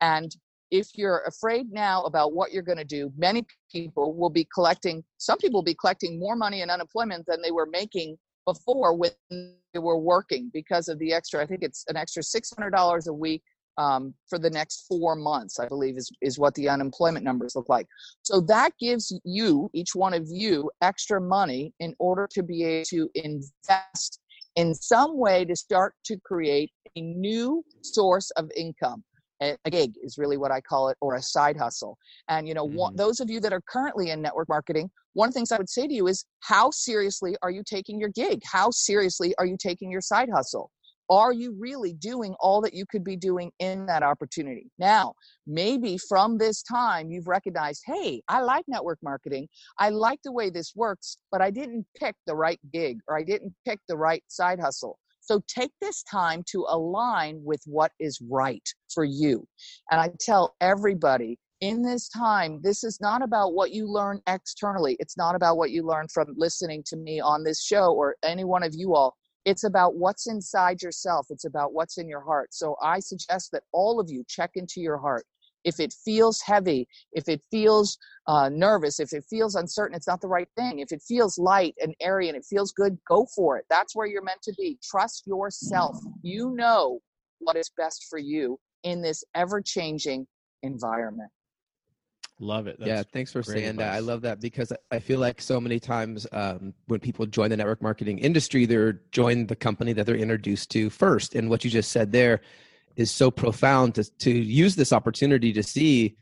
And 0.02 0.36
if 0.72 0.90
you're 0.96 1.24
afraid 1.28 1.72
now 1.72 2.04
about 2.04 2.34
what 2.34 2.52
you're 2.52 2.64
going 2.64 2.78
to 2.78 2.86
do, 2.86 3.12
many 3.18 3.46
people 3.72 4.14
will 4.14 4.30
be 4.30 4.48
collecting, 4.54 5.04
some 5.18 5.38
people 5.38 5.60
will 5.60 5.66
be 5.66 5.76
collecting 5.76 6.20
more 6.20 6.36
money 6.36 6.62
in 6.62 6.70
unemployment 6.70 7.26
than 7.28 7.42
they 7.42 7.52
were 7.52 7.68
making 7.72 8.18
before 8.48 8.96
when 8.96 9.12
they 9.30 9.80
were 9.80 10.00
working 10.00 10.50
because 10.54 10.88
of 10.88 10.98
the 11.00 11.14
extra, 11.14 11.44
I 11.44 11.46
think 11.46 11.62
it's 11.62 11.84
an 11.90 11.98
extra 11.98 12.24
$600 12.24 13.08
a 13.08 13.14
week 13.14 13.44
um, 13.78 14.14
for 14.28 14.40
the 14.40 14.50
next 14.50 14.86
four 14.88 15.16
months, 15.16 15.60
I 15.60 15.68
believe 15.68 15.98
is, 15.98 16.10
is 16.22 16.40
what 16.40 16.56
the 16.56 16.70
unemployment 16.70 17.24
numbers 17.24 17.56
look 17.56 17.70
like. 17.70 17.86
So 18.24 18.42
that 18.48 18.72
gives 18.80 19.14
you, 19.24 19.70
each 19.74 19.94
one 19.94 20.14
of 20.14 20.26
you, 20.28 20.72
extra 20.82 21.22
money 21.22 21.74
in 21.80 21.94
order 22.00 22.28
to 22.32 22.42
be 22.42 22.64
able 22.64 22.86
to 22.86 23.10
invest 23.14 24.20
in 24.56 24.74
some 24.74 25.20
way 25.20 25.46
to 25.46 25.56
start 25.56 25.94
to 26.06 26.18
create 26.26 26.72
a 26.96 27.02
new 27.02 27.64
source 27.82 28.32
of 28.32 28.50
income 28.56 29.04
a 29.42 29.70
gig 29.70 29.94
is 30.02 30.18
really 30.18 30.38
what 30.38 30.52
I 30.52 30.62
call 30.62 30.90
it, 30.90 30.98
or 31.02 31.16
a 31.16 31.22
side 31.22 31.58
hustle. 31.58 31.98
And 32.28 32.48
you 32.48 32.54
know, 32.54 32.66
mm-hmm. 32.68 32.78
one, 32.78 32.96
those 32.96 33.20
of 33.20 33.30
you 33.30 33.40
that 33.42 33.54
are 33.54 33.62
currently 33.70 34.10
in 34.10 34.22
network 34.22 34.50
marketing, 34.50 34.90
one 35.14 35.30
of 35.30 35.34
the 35.34 35.40
things 35.40 35.52
I 35.52 35.58
would 35.58 35.70
say 35.70 35.88
to 35.88 35.94
you 35.94 36.08
is, 36.08 36.26
how 36.42 36.72
seriously 36.72 37.36
are 37.42 37.52
you 37.52 37.64
taking 37.66 38.00
your 38.00 38.10
gig? 38.10 38.42
How 38.46 38.70
seriously 38.72 39.34
are 39.38 39.46
you 39.46 39.58
taking 39.60 39.92
your 39.92 40.02
side 40.02 40.30
hustle? 40.34 40.72
Are 41.10 41.32
you 41.32 41.56
really 41.58 41.94
doing 41.94 42.36
all 42.42 42.60
that 42.62 42.74
you 42.74 42.86
could 42.86 43.04
be 43.04 43.16
doing 43.16 43.50
in 43.60 43.86
that 43.86 44.04
opportunity? 44.04 44.70
Now, 44.78 45.14
maybe 45.46 45.98
from 45.98 46.38
this 46.38 46.62
time 46.62 47.10
you've 47.10 47.28
recognized, 47.28 47.84
hey, 47.86 48.22
I 48.28 48.42
like 48.42 48.66
network 48.68 49.00
marketing. 49.02 49.48
I 49.80 49.90
like 49.90 50.20
the 50.24 50.34
way 50.34 50.50
this 50.50 50.74
works, 50.76 51.18
but 51.32 51.42
I 51.42 51.50
didn't 51.50 51.86
pick 51.98 52.16
the 52.26 52.36
right 52.36 52.60
gig 52.74 53.00
or 53.08 53.18
I 53.18 53.24
didn't 53.24 53.56
pick 53.66 53.80
the 53.88 53.96
right 53.96 54.24
side 54.28 54.60
hustle. 54.60 55.00
So 55.28 55.42
take 55.48 55.72
this 55.82 56.04
time 56.04 56.42
to 56.52 56.66
align 56.70 57.42
with 57.44 57.62
what 57.66 57.92
is 58.00 58.22
right 58.30 58.64
for 58.94 59.04
you. 59.04 59.46
And 59.92 60.00
I 60.00 60.10
tell 60.22 60.56
everybody 60.62 61.38
in 61.60 61.82
this 61.82 62.08
time, 62.08 62.62
this 62.64 62.86
is 62.86 63.02
not 63.02 63.22
about 63.22 63.54
what 63.54 63.72
you 63.72 63.92
learn 63.92 64.22
externally. 64.28 64.96
It's 65.02 65.18
not 65.18 65.36
about 65.36 65.58
what 65.58 65.72
you 65.72 65.84
learn 65.84 66.08
from 66.14 66.34
listening 66.38 66.82
to 66.88 66.96
me 66.96 67.20
on 67.20 67.44
this 67.44 67.62
show 67.62 67.94
or 67.94 68.16
any 68.24 68.46
one 68.46 68.64
of 68.64 68.74
you 68.74 68.96
all. 68.96 69.18
It's 69.44 69.66
about 69.66 69.96
what's 69.96 70.28
inside 70.28 70.82
yourself. 70.82 71.28
It's 71.30 71.46
about 71.46 71.74
what's 71.74 71.98
in 71.98 72.08
your 72.08 72.22
heart. 72.22 72.54
So 72.54 72.78
I 72.82 73.00
suggest 73.00 73.52
that 73.52 73.64
all 73.74 74.00
of 74.00 74.10
you 74.10 74.24
check 74.30 74.52
into 74.56 74.80
your 74.80 74.98
heart 74.98 75.26
if 75.68 75.82
it 75.82 75.94
feels 76.06 76.42
heavy, 76.42 76.88
if 77.12 77.28
it 77.28 77.42
feels 77.52 77.98
uh, 78.28 78.50
nervous, 78.50 79.02
if 79.02 79.12
it 79.12 79.26
feels 79.30 79.56
uncertain, 79.56 79.96
it's 79.96 80.08
not 80.08 80.22
the 80.22 80.28
right 80.28 80.48
thing. 80.56 80.80
If 80.80 80.94
it 80.94 81.02
feels 81.06 81.38
light 81.38 81.76
and 81.82 81.94
airy 82.02 82.30
and 82.30 82.38
it 82.38 82.46
feels 82.50 82.72
good, 82.72 82.98
go 83.08 83.28
for 83.36 83.58
it. 83.58 83.66
That's 83.70 83.94
where 83.94 84.08
you're 84.08 84.24
meant 84.24 84.42
to 84.44 84.54
be. 84.58 84.80
Trust 84.82 85.28
yourself. 85.28 85.98
You 86.22 86.52
know 86.56 87.00
what 87.40 87.58
is 87.58 87.70
best 87.78 88.08
for 88.10 88.18
you 88.18 88.58
in 88.84 89.02
this 89.02 89.26
ever 89.36 89.62
changing 89.62 90.26
environment. 90.64 91.30
Love 92.40 92.68
it. 92.68 92.80
That's 92.80 92.88
yeah, 92.88 93.04
thanks 93.12 93.34
for 93.34 93.44
saying 93.44 93.66
advice. 93.66 93.86
that. 93.88 93.94
I 93.96 94.00
love 94.00 94.22
that 94.22 94.40
because 94.40 94.72
I 94.92 95.00
feel 95.00 95.20
like 95.20 95.42
so 95.42 95.60
many 95.60 95.80
times 95.80 96.26
um, 96.32 96.74
when 96.86 97.02
people 97.02 97.26
join 97.26 97.50
the 97.50 97.58
network 97.58 97.82
marketing 97.82 98.20
industry, 98.20 98.66
they're 98.66 99.02
join 99.12 99.48
the 99.48 99.56
company 99.56 99.92
that 99.94 100.06
they're 100.06 100.16
introduced 100.16 100.70
to 100.72 100.90
first. 100.90 101.36
And 101.36 101.50
what 101.50 101.66
you 101.66 101.72
just 101.72 101.92
said 101.92 102.12
there 102.12 102.42
is 102.98 103.12
so 103.12 103.32
profound 103.32 103.96
to 103.96 104.04
to 104.18 104.32
use 104.32 104.76
this 104.76 104.92
opportunity 104.92 105.54
to 105.54 105.64
see 105.64 106.18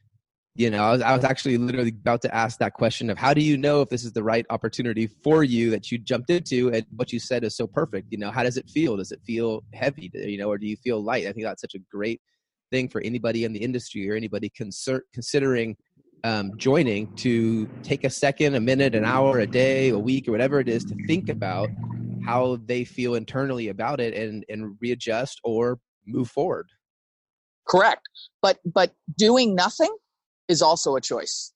you 0.55 0.69
know 0.69 0.83
I 0.83 0.91
was, 0.91 1.01
I 1.01 1.15
was 1.15 1.23
actually 1.23 1.57
literally 1.57 1.89
about 1.89 2.21
to 2.23 2.35
ask 2.35 2.59
that 2.59 2.73
question 2.73 3.09
of 3.09 3.17
how 3.17 3.33
do 3.33 3.41
you 3.41 3.57
know 3.57 3.81
if 3.81 3.89
this 3.89 4.03
is 4.03 4.11
the 4.11 4.23
right 4.23 4.45
opportunity 4.49 5.07
for 5.07 5.43
you 5.43 5.71
that 5.71 5.91
you 5.91 5.97
jumped 5.97 6.29
into 6.29 6.71
and 6.71 6.85
what 6.95 7.11
you 7.11 7.19
said 7.19 7.43
is 7.43 7.55
so 7.55 7.65
perfect 7.65 8.11
you 8.11 8.17
know? 8.17 8.29
How 8.29 8.43
does 8.43 8.57
it 8.57 8.69
feel? 8.69 8.97
Does 8.97 9.11
it 9.11 9.21
feel 9.25 9.63
heavy 9.73 10.11
you 10.13 10.37
know 10.37 10.49
or 10.49 10.57
do 10.57 10.67
you 10.67 10.75
feel 10.77 11.01
light? 11.01 11.25
I 11.25 11.31
think 11.31 11.45
that's 11.45 11.61
such 11.61 11.75
a 11.75 11.79
great 11.91 12.21
thing 12.71 12.89
for 12.89 13.01
anybody 13.01 13.45
in 13.45 13.53
the 13.53 13.59
industry 13.59 14.09
or 14.09 14.15
anybody 14.15 14.49
conser- 14.49 15.01
considering 15.13 15.77
um, 16.23 16.53
joining 16.57 17.13
to 17.17 17.67
take 17.83 18.03
a 18.03 18.09
second 18.09 18.55
a 18.55 18.59
minute 18.59 18.95
an 18.95 19.05
hour 19.05 19.39
a 19.39 19.47
day 19.47 19.89
a 19.89 19.99
week 19.99 20.27
or 20.27 20.31
whatever 20.31 20.59
it 20.59 20.67
is 20.67 20.83
to 20.85 20.95
think 21.05 21.29
about 21.29 21.69
how 22.25 22.57
they 22.65 22.83
feel 22.83 23.13
internally 23.15 23.69
about 23.69 23.99
it 23.99 24.13
and 24.15 24.43
and 24.49 24.75
readjust 24.81 25.39
or 25.43 25.79
move 26.07 26.29
forward 26.29 26.67
correct 27.67 28.07
but 28.41 28.59
but 28.73 28.91
doing 29.17 29.55
nothing 29.55 29.93
is 30.47 30.61
also 30.61 30.95
a 30.95 31.01
choice 31.01 31.53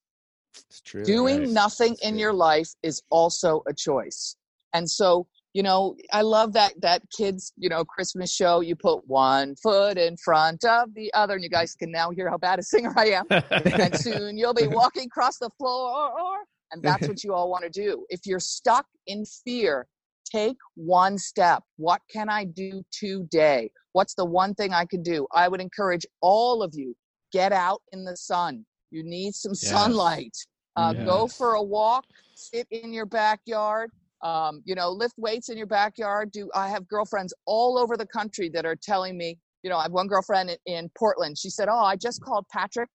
it's 0.70 0.82
true 0.82 1.04
doing 1.04 1.40
right. 1.40 1.50
nothing 1.50 1.96
in 2.02 2.12
true. 2.12 2.20
your 2.20 2.34
life 2.34 2.70
is 2.84 3.02
also 3.10 3.62
a 3.68 3.74
choice 3.74 4.36
and 4.74 4.90
so 4.90 5.28
you 5.54 5.64
know 5.64 5.96
i 6.12 6.22
love 6.22 6.54
that 6.54 6.74
that 6.82 7.02
kids 7.16 7.54
you 7.58 7.70
know 7.70 7.84
christmas 7.86 8.34
show 8.34 8.62
you 8.62 8.76
put 8.76 9.08
one 9.08 9.56
foot 9.56 9.98
in 9.98 10.18
front 10.18 10.64
of 10.66 10.94
the 10.96 11.12
other 11.14 11.36
and 11.36 11.44
you 11.44 11.50
guys 11.50 11.76
can 11.76 11.92
now 11.92 12.10
hear 12.10 12.30
how 12.30 12.38
bad 12.38 12.60
a 12.60 12.64
singer 12.64 12.94
i 12.98 13.06
am 13.06 13.26
and 13.30 13.96
soon 14.00 14.38
you'll 14.38 14.54
be 14.54 14.68
walking 14.68 15.06
across 15.06 15.38
the 15.38 15.50
floor 15.58 16.40
and 16.72 16.84
that's 16.84 17.08
what 17.08 17.24
you 17.24 17.34
all 17.34 17.50
want 17.50 17.64
to 17.64 17.70
do 17.70 18.06
if 18.10 18.22
you're 18.26 18.40
stuck 18.40 18.86
in 19.08 19.24
fear 19.46 19.88
take 20.30 20.58
one 20.76 21.18
step. 21.18 21.64
What 21.78 22.02
can 22.12 22.30
I 22.30 22.46
do 22.46 22.84
today? 22.92 23.72
What's 23.94 24.14
the 24.14 24.26
one 24.26 24.54
thing 24.54 24.74
I 24.74 24.86
can 24.86 25.02
do? 25.02 25.28
I 25.34 25.48
would 25.48 25.62
encourage 25.62 26.06
all 26.22 26.62
of 26.62 26.74
you 26.76 26.96
get 27.32 27.52
out 27.52 27.82
in 27.92 28.04
the 28.04 28.18
sun. 28.18 28.66
You 28.92 29.04
need 29.04 29.34
some 29.36 29.52
yes. 29.52 29.70
sunlight. 29.70 30.36
Uh, 30.76 30.94
yes. 30.96 31.06
Go 31.06 31.28
for 31.28 31.54
a 31.54 31.64
walk, 31.64 32.06
sit 32.36 32.68
in 32.72 32.94
your 32.94 33.06
backyard. 33.06 33.92
Um, 34.22 34.62
you 34.66 34.76
know, 34.76 34.90
lift 34.90 35.16
weights 35.18 35.50
in 35.50 35.58
your 35.58 35.68
backyard. 35.68 36.32
Do 36.32 36.50
I 36.54 36.68
have 36.70 36.88
girlfriends 36.88 37.34
all 37.46 37.78
over 37.78 37.96
the 37.96 38.06
country 38.06 38.50
that 38.50 38.66
are 38.66 38.76
telling 38.76 39.18
me? 39.18 39.38
You 39.64 39.70
know, 39.70 39.78
I 39.78 39.84
have 39.84 39.92
one 39.92 40.08
girlfriend 40.08 40.50
in, 40.50 40.58
in 40.66 40.92
Portland. 40.98 41.38
She 41.38 41.50
said, 41.50 41.70
"Oh, 41.70 41.84
I 41.84 41.96
just 41.96 42.22
called 42.22 42.46
Patrick, 42.52 42.90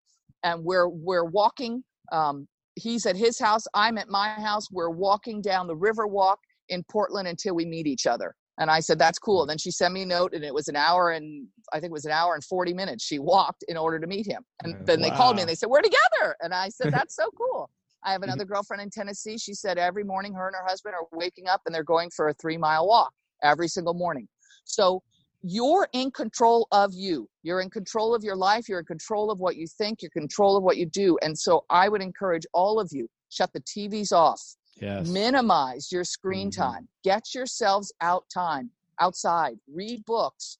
and 0.43 0.65
we're 0.65 0.89
we're 0.89 1.25
walking. 1.25 1.85
Um, 2.11 2.49
he's 2.75 3.07
at 3.07 3.17
his 3.17 3.39
house. 3.39 3.65
I'm 3.75 3.99
at 3.99 4.09
my 4.09 4.31
house. 4.31 4.71
We're 4.71 4.91
walking 4.91 5.43
down 5.43 5.67
the 5.67 5.77
river 5.77 6.07
walk 6.07 6.39
in 6.71 6.85
Portland 6.91 7.29
until 7.29 7.55
we 7.55 7.67
meet 7.67 7.87
each 7.87 8.07
other. 8.07 8.35
And 8.61 8.71
I 8.71 8.81
said, 8.81 8.99
that's 8.99 9.19
cool. 9.19 9.45
Mm. 9.45 9.49
Then 9.49 9.59
she 9.59 9.71
sent 9.71 9.93
me 9.93 10.03
a 10.03 10.07
note 10.07 10.35
and 10.35 10.45
it 10.45 10.55
was 10.55 10.69
an 10.69 10.77
hour 10.77 11.11
and 11.11 11.49
I 11.73 11.81
think 11.81 11.91
it 11.91 11.93
was 11.93 12.05
an 12.05 12.13
hour 12.13 12.35
and 12.35 12.45
40 12.45 12.75
minutes. 12.75 13.05
She 13.05 13.19
walked 13.19 13.65
in 13.67 13.77
order 13.77 13.99
to 13.99 14.07
meet 14.07 14.27
him. 14.27 14.45
And 14.63 14.87
then 14.87 15.01
wow. 15.01 15.09
they 15.09 15.17
called 15.17 15.37
me 15.37 15.43
and 15.43 15.49
they 15.49 15.55
said, 15.55 15.71
we're 15.71 15.83
together. 15.83 16.37
And 16.41 16.55
I 16.55 16.69
said, 16.69 16.93
that's 16.93 17.17
so 17.17 17.31
cool. 17.37 17.71
I 18.05 18.13
have 18.13 18.23
another 18.23 18.45
girlfriend 18.47 18.83
in 18.83 18.91
Tennessee. 18.91 19.39
She 19.39 19.55
said 19.55 19.79
every 19.79 20.05
morning 20.05 20.35
her 20.35 20.47
and 20.47 20.55
her 20.55 20.67
husband 20.67 20.95
are 20.95 21.07
waking 21.11 21.49
up 21.49 21.63
and 21.67 21.75
they're 21.75 21.83
going 21.83 22.11
for 22.15 22.29
a 22.29 22.35
three 22.35 22.59
mile 22.59 22.87
walk 22.87 23.13
every 23.43 23.67
single 23.67 23.95
morning. 23.95 24.29
So 24.65 25.03
you're 25.43 25.89
in 25.95 26.11
control 26.11 26.69
of 26.71 26.93
you. 26.93 27.27
You're 27.43 27.63
in 27.63 27.71
control 27.71 28.15
of 28.15 28.23
your 28.23 28.37
life. 28.37 28.69
You're 28.69 28.81
in 28.81 28.85
control 28.85 29.31
of 29.31 29.41
what 29.41 29.57
you 29.57 29.67
think. 29.67 30.03
You're 30.03 30.11
in 30.15 30.21
control 30.21 30.59
of 30.59 30.63
what 30.63 30.77
you 30.77 30.85
do. 30.85 31.19
And 31.23 31.37
so 31.37 31.65
I 31.71 31.89
would 31.89 32.03
encourage 32.03 32.45
all 32.53 32.79
of 32.79 32.91
you 32.93 33.09
shut 33.31 33.51
the 33.55 33.61
TVs 33.61 34.13
off 34.13 34.43
Yes. 34.81 35.09
Minimize 35.09 35.93
your 35.93 36.05
screen 36.05 36.51
mm-hmm. 36.51 36.63
time. 36.63 36.89
Get 37.05 37.35
yourselves 37.35 37.93
out 38.01 38.25
time 38.33 38.71
outside. 39.01 39.57
Read 39.73 40.05
books. 40.05 40.59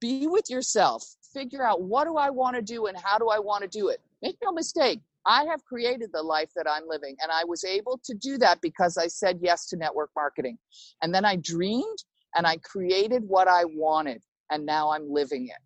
Be 0.00 0.26
with 0.26 0.50
yourself. 0.50 1.04
Figure 1.32 1.64
out 1.64 1.82
what 1.82 2.04
do 2.04 2.16
I 2.16 2.30
want 2.30 2.56
to 2.56 2.62
do 2.62 2.86
and 2.86 2.96
how 2.96 3.18
do 3.18 3.28
I 3.28 3.38
want 3.38 3.62
to 3.62 3.68
do 3.68 3.88
it. 3.88 4.00
Make 4.22 4.36
no 4.42 4.52
mistake, 4.52 5.00
I 5.24 5.44
have 5.44 5.64
created 5.64 6.10
the 6.12 6.22
life 6.22 6.50
that 6.56 6.68
I'm 6.68 6.88
living. 6.88 7.16
And 7.22 7.30
I 7.30 7.44
was 7.44 7.64
able 7.64 8.00
to 8.04 8.14
do 8.14 8.38
that 8.38 8.60
because 8.60 8.96
I 8.96 9.06
said 9.06 9.38
yes 9.40 9.68
to 9.68 9.76
network 9.76 10.10
marketing. 10.16 10.58
And 11.02 11.14
then 11.14 11.24
I 11.24 11.36
dreamed 11.36 12.04
and 12.34 12.46
I 12.46 12.56
created 12.58 13.22
what 13.26 13.48
I 13.48 13.64
wanted. 13.64 14.22
And 14.50 14.66
now 14.66 14.90
I'm 14.90 15.10
living 15.10 15.46
it. 15.46 15.56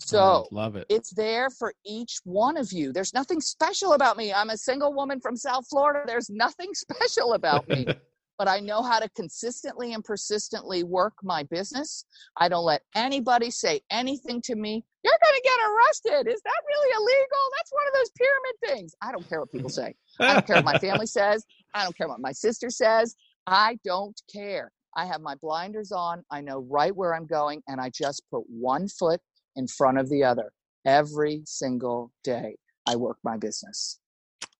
So 0.00 0.18
oh, 0.18 0.48
love 0.50 0.76
it. 0.76 0.86
It's 0.88 1.10
there 1.10 1.50
for 1.50 1.72
each 1.84 2.20
one 2.24 2.56
of 2.56 2.72
you. 2.72 2.92
There's 2.92 3.14
nothing 3.14 3.40
special 3.40 3.92
about 3.92 4.16
me. 4.16 4.32
I'm 4.32 4.50
a 4.50 4.56
single 4.56 4.92
woman 4.92 5.20
from 5.20 5.36
South 5.36 5.66
Florida. 5.68 6.04
There's 6.06 6.30
nothing 6.30 6.70
special 6.74 7.34
about 7.34 7.68
me. 7.68 7.86
but 8.40 8.48
I 8.48 8.58
know 8.58 8.82
how 8.82 8.98
to 8.98 9.08
consistently 9.10 9.92
and 9.92 10.02
persistently 10.02 10.82
work 10.82 11.12
my 11.22 11.42
business. 11.42 12.06
I 12.38 12.48
don't 12.48 12.64
let 12.64 12.80
anybody 12.94 13.50
say 13.50 13.82
anything 13.90 14.40
to 14.46 14.56
me. 14.56 14.82
You're 15.04 15.18
going 15.22 15.36
to 15.36 15.42
get 15.44 15.58
arrested. 15.68 16.32
Is 16.32 16.40
that 16.40 16.62
really 16.66 16.90
illegal? 16.96 17.38
That's 17.58 17.72
one 17.72 17.86
of 17.86 17.92
those 17.92 18.10
pyramid 18.16 18.54
things. 18.66 18.94
I 19.02 19.12
don't 19.12 19.28
care 19.28 19.40
what 19.40 19.52
people 19.52 19.68
say. 19.68 19.94
I 20.18 20.32
don't 20.32 20.46
care 20.46 20.56
what 20.56 20.64
my 20.64 20.78
family 20.88 21.06
says. 21.06 21.44
I 21.74 21.82
don't 21.82 21.94
care 21.94 22.08
what 22.08 22.20
my 22.20 22.32
sister 22.32 22.70
says. 22.70 23.14
I 23.46 23.78
don't 23.84 24.18
care. 24.32 24.72
I 24.96 25.04
have 25.04 25.20
my 25.20 25.34
blinders 25.34 25.92
on. 25.92 26.24
I 26.30 26.40
know 26.40 26.66
right 26.70 26.96
where 26.96 27.14
I'm 27.14 27.26
going, 27.26 27.62
and 27.68 27.78
I 27.78 27.90
just 27.90 28.22
put 28.30 28.44
one 28.48 28.88
foot 28.88 29.20
in 29.60 29.68
front 29.68 29.98
of 29.98 30.08
the 30.08 30.24
other 30.24 30.50
every 30.86 31.42
single 31.44 32.10
day. 32.24 32.56
I 32.88 32.96
work 32.96 33.18
my 33.22 33.36
business. 33.36 34.00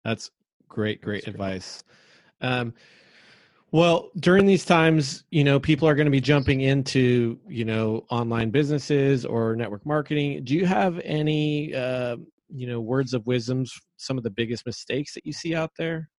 That's 0.05 0.31
great, 0.69 1.01
great 1.01 1.25
That's 1.25 1.35
advice. 1.35 1.85
Um, 2.43 2.75
well, 3.73 4.11
during 4.17 4.47
these 4.47 4.65
times, 4.65 5.25
you 5.31 5.43
know, 5.43 5.59
people 5.59 5.89
are 5.89 5.95
going 5.95 6.07
to 6.07 6.11
be 6.11 6.21
jumping 6.21 6.61
into, 6.61 7.39
you 7.49 7.65
know, 7.65 8.05
online 8.11 8.51
businesses 8.51 9.25
or 9.25 9.57
network 9.57 9.87
marketing. 9.87 10.45
Do 10.45 10.55
you 10.55 10.67
have 10.67 11.01
any, 11.05 11.75
uh, 11.75 12.17
you 12.53 12.67
know, 12.67 12.81
words 12.81 13.15
of 13.15 13.27
wisdoms, 13.27 13.73
some 13.97 14.19
of 14.19 14.25
the 14.25 14.31
biggest 14.31 14.67
mistakes 14.67 15.15
that 15.15 15.25
you 15.25 15.33
see 15.33 15.55
out 15.55 15.71
there? 15.79 16.11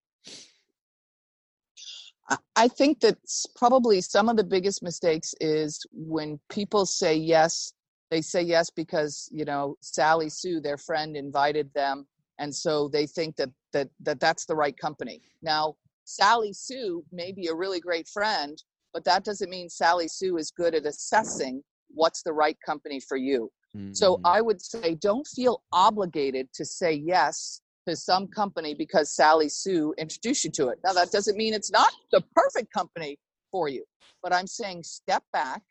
I 2.56 2.68
think 2.68 3.00
that 3.00 3.18
probably 3.56 4.00
some 4.00 4.28
of 4.28 4.36
the 4.36 4.44
biggest 4.44 4.82
mistakes 4.82 5.34
is 5.40 5.84
when 5.92 6.40
people 6.48 6.86
say 6.86 7.14
yes, 7.14 7.72
they 8.12 8.20
say 8.20 8.42
yes 8.42 8.68
because, 8.68 9.26
you 9.32 9.46
know, 9.46 9.74
Sally 9.80 10.28
Sue, 10.28 10.60
their 10.60 10.76
friend, 10.76 11.16
invited 11.16 11.72
them. 11.72 12.06
And 12.38 12.54
so 12.54 12.88
they 12.88 13.06
think 13.06 13.36
that, 13.36 13.48
that, 13.72 13.88
that 14.00 14.20
that's 14.20 14.44
the 14.44 14.54
right 14.54 14.76
company. 14.76 15.22
Now, 15.40 15.76
Sally 16.04 16.52
Sue 16.52 17.02
may 17.10 17.32
be 17.32 17.46
a 17.46 17.54
really 17.54 17.80
great 17.80 18.06
friend, 18.06 18.62
but 18.92 19.02
that 19.04 19.24
doesn't 19.24 19.48
mean 19.48 19.70
Sally 19.70 20.08
Sue 20.08 20.36
is 20.36 20.50
good 20.50 20.74
at 20.74 20.84
assessing 20.84 21.62
what's 21.88 22.22
the 22.22 22.34
right 22.34 22.58
company 22.66 23.00
for 23.00 23.16
you. 23.16 23.50
Mm-hmm. 23.74 23.94
So 23.94 24.20
I 24.26 24.42
would 24.42 24.60
say 24.60 24.94
don't 24.94 25.26
feel 25.26 25.62
obligated 25.72 26.52
to 26.52 26.66
say 26.66 26.92
yes 26.92 27.62
to 27.88 27.96
some 27.96 28.26
company 28.28 28.74
because 28.74 29.16
Sally 29.16 29.48
Sue 29.48 29.94
introduced 29.96 30.44
you 30.44 30.50
to 30.50 30.68
it. 30.68 30.78
Now, 30.84 30.92
that 30.92 31.12
doesn't 31.12 31.38
mean 31.38 31.54
it's 31.54 31.72
not 31.72 31.90
the 32.10 32.22
perfect 32.34 32.74
company 32.74 33.16
for 33.50 33.70
you, 33.70 33.84
but 34.22 34.34
I'm 34.34 34.46
saying 34.46 34.82
step 34.82 35.24
back 35.32 35.62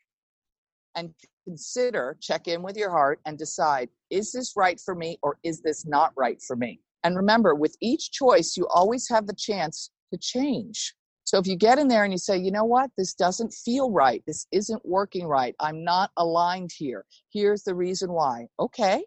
and 0.95 1.13
consider, 1.45 2.17
check 2.21 2.47
in 2.47 2.61
with 2.61 2.77
your 2.77 2.91
heart 2.91 3.19
and 3.25 3.37
decide 3.37 3.89
is 4.09 4.31
this 4.31 4.53
right 4.55 4.79
for 4.79 4.95
me 4.95 5.17
or 5.23 5.37
is 5.43 5.61
this 5.61 5.85
not 5.85 6.11
right 6.15 6.41
for 6.41 6.55
me? 6.55 6.79
And 7.03 7.15
remember, 7.15 7.55
with 7.55 7.75
each 7.81 8.11
choice, 8.11 8.55
you 8.55 8.67
always 8.67 9.07
have 9.09 9.25
the 9.25 9.35
chance 9.35 9.89
to 10.13 10.19
change. 10.19 10.93
So 11.23 11.37
if 11.37 11.47
you 11.47 11.55
get 11.55 11.79
in 11.79 11.87
there 11.87 12.03
and 12.03 12.11
you 12.11 12.17
say, 12.17 12.37
you 12.37 12.51
know 12.51 12.65
what, 12.65 12.91
this 12.97 13.13
doesn't 13.13 13.53
feel 13.53 13.89
right, 13.91 14.21
this 14.27 14.47
isn't 14.51 14.85
working 14.85 15.25
right, 15.27 15.55
I'm 15.59 15.83
not 15.83 16.11
aligned 16.17 16.71
here, 16.75 17.05
here's 17.31 17.63
the 17.63 17.73
reason 17.73 18.11
why. 18.11 18.47
Okay, 18.59 19.03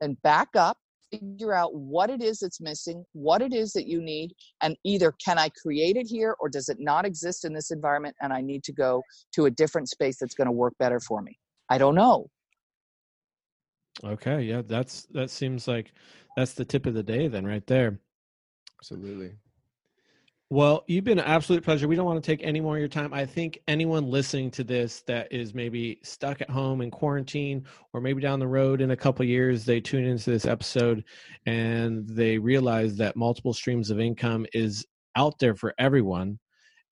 then 0.00 0.16
back 0.22 0.48
up, 0.56 0.78
figure 1.10 1.54
out 1.54 1.74
what 1.74 2.10
it 2.10 2.22
is 2.22 2.38
that's 2.38 2.60
missing, 2.60 3.04
what 3.12 3.42
it 3.42 3.52
is 3.52 3.72
that 3.72 3.86
you 3.86 4.00
need, 4.00 4.32
and 4.62 4.76
either 4.84 5.12
can 5.24 5.38
I 5.38 5.50
create 5.60 5.96
it 5.96 6.06
here 6.06 6.36
or 6.40 6.48
does 6.48 6.68
it 6.68 6.78
not 6.80 7.04
exist 7.04 7.44
in 7.44 7.52
this 7.52 7.70
environment 7.70 8.16
and 8.20 8.32
I 8.32 8.40
need 8.40 8.64
to 8.64 8.72
go 8.72 9.02
to 9.34 9.46
a 9.46 9.50
different 9.50 9.88
space 9.88 10.18
that's 10.20 10.34
going 10.34 10.46
to 10.46 10.52
work 10.52 10.74
better 10.78 11.00
for 11.00 11.22
me? 11.22 11.38
I 11.70 11.78
don't 11.78 11.94
know. 11.94 12.28
Okay, 14.04 14.42
yeah, 14.42 14.62
that's 14.66 15.06
that 15.12 15.30
seems 15.30 15.66
like 15.66 15.92
that's 16.36 16.52
the 16.52 16.64
tip 16.64 16.84
of 16.86 16.94
the 16.94 17.02
day 17.02 17.28
then 17.28 17.46
right 17.46 17.66
there. 17.66 17.98
Absolutely. 18.78 19.32
Well, 20.48 20.84
you've 20.86 21.02
been 21.02 21.18
an 21.18 21.24
absolute 21.24 21.64
pleasure. 21.64 21.88
We 21.88 21.96
don't 21.96 22.06
want 22.06 22.22
to 22.22 22.26
take 22.26 22.46
any 22.46 22.60
more 22.60 22.76
of 22.76 22.78
your 22.78 22.88
time. 22.88 23.12
I 23.12 23.26
think 23.26 23.58
anyone 23.66 24.08
listening 24.08 24.52
to 24.52 24.62
this 24.62 25.02
that 25.08 25.32
is 25.32 25.54
maybe 25.54 25.98
stuck 26.04 26.40
at 26.40 26.48
home 26.48 26.82
in 26.82 26.90
quarantine, 26.92 27.64
or 27.92 28.00
maybe 28.00 28.22
down 28.22 28.38
the 28.38 28.46
road 28.46 28.80
in 28.80 28.92
a 28.92 28.96
couple 28.96 29.24
years, 29.24 29.64
they 29.64 29.80
tune 29.80 30.04
into 30.04 30.30
this 30.30 30.46
episode 30.46 31.02
and 31.46 32.08
they 32.08 32.38
realize 32.38 32.96
that 32.98 33.16
multiple 33.16 33.52
streams 33.52 33.90
of 33.90 33.98
income 33.98 34.46
is 34.52 34.86
out 35.16 35.36
there 35.40 35.56
for 35.56 35.74
everyone, 35.78 36.38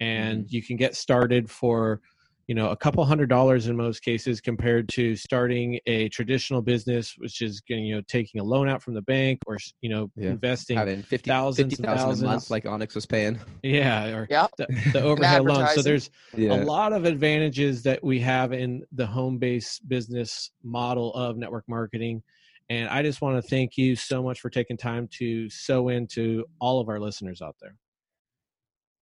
and 0.01 0.41
mm-hmm. 0.41 0.57
you 0.57 0.61
can 0.61 0.77
get 0.77 0.97
started 0.97 1.49
for 1.49 2.01
you 2.47 2.55
know 2.55 2.71
a 2.71 2.77
couple 2.77 3.05
hundred 3.05 3.29
dollars 3.29 3.67
in 3.67 3.77
most 3.77 4.01
cases 4.01 4.41
compared 4.41 4.89
to 4.89 5.17
starting 5.17 5.79
a 5.87 6.09
traditional 6.11 6.63
business 6.63 7.15
which 7.19 7.41
is 7.43 7.63
you 7.69 7.95
know 7.95 8.03
taking 8.09 8.41
a 8.41 8.45
loan 8.45 8.69
out 8.69 8.83
from 8.83 8.95
the 8.95 9.03
bank 9.03 9.41
or 9.47 9.59
you 9.81 9.89
know 9.89 10.11
yeah. 10.17 10.31
investing 10.31 10.77
Having 10.77 11.03
50, 11.03 11.31
thousands 11.31 11.73
50, 11.77 11.83
thousands 11.83 12.23
a 12.23 12.27
month 12.27 12.51
like 12.51 12.67
onyx 12.67 12.95
was 12.95 13.07
paying 13.07 13.39
yeah 13.63 14.09
or 14.09 14.27
yeah. 14.31 14.47
the, 14.59 14.67
the 14.93 15.03
overhead 15.03 15.45
loan 15.45 15.69
so 15.75 15.83
there's 15.83 16.11
yeah. 16.37 16.55
a 16.55 16.59
lot 16.65 16.93
of 16.93 17.05
advantages 17.05 17.83
that 17.83 18.03
we 18.03 18.21
have 18.21 18.53
in 18.53 18.85
the 18.93 19.07
home 19.07 19.39
based 19.39 19.87
business 19.89 20.51
model 20.63 21.13
of 21.15 21.37
network 21.37 21.65
marketing 21.69 22.23
and 22.69 22.89
i 22.89 23.03
just 23.03 23.21
want 23.21 23.43
to 23.43 23.49
thank 23.49 23.77
you 23.77 23.97
so 23.97 24.23
much 24.23 24.41
for 24.41 24.51
taking 24.51 24.77
time 24.77 25.09
to 25.09 25.49
sow 25.51 25.89
into 25.89 26.45
all 26.61 26.81
of 26.81 26.89
our 26.89 27.01
listeners 27.01 27.41
out 27.41 27.57
there 27.61 27.77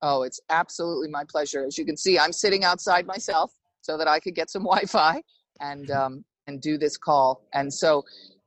Oh, 0.02 0.22
it's 0.22 0.40
absolutely 0.50 1.08
my 1.08 1.24
pleasure. 1.28 1.64
As 1.64 1.78
you 1.78 1.84
can 1.84 1.96
see, 1.96 2.18
I'm 2.18 2.32
sitting 2.32 2.64
outside 2.64 3.06
myself 3.06 3.52
so 3.80 3.96
that 3.96 4.08
I 4.08 4.18
could 4.18 4.34
get 4.34 4.50
some 4.50 4.62
Wi-Fi 4.64 5.22
and 5.60 5.90
um, 5.90 6.24
and 6.46 6.60
do 6.60 6.76
this 6.76 6.96
call. 6.96 7.46
And 7.54 7.72
so 7.72 8.02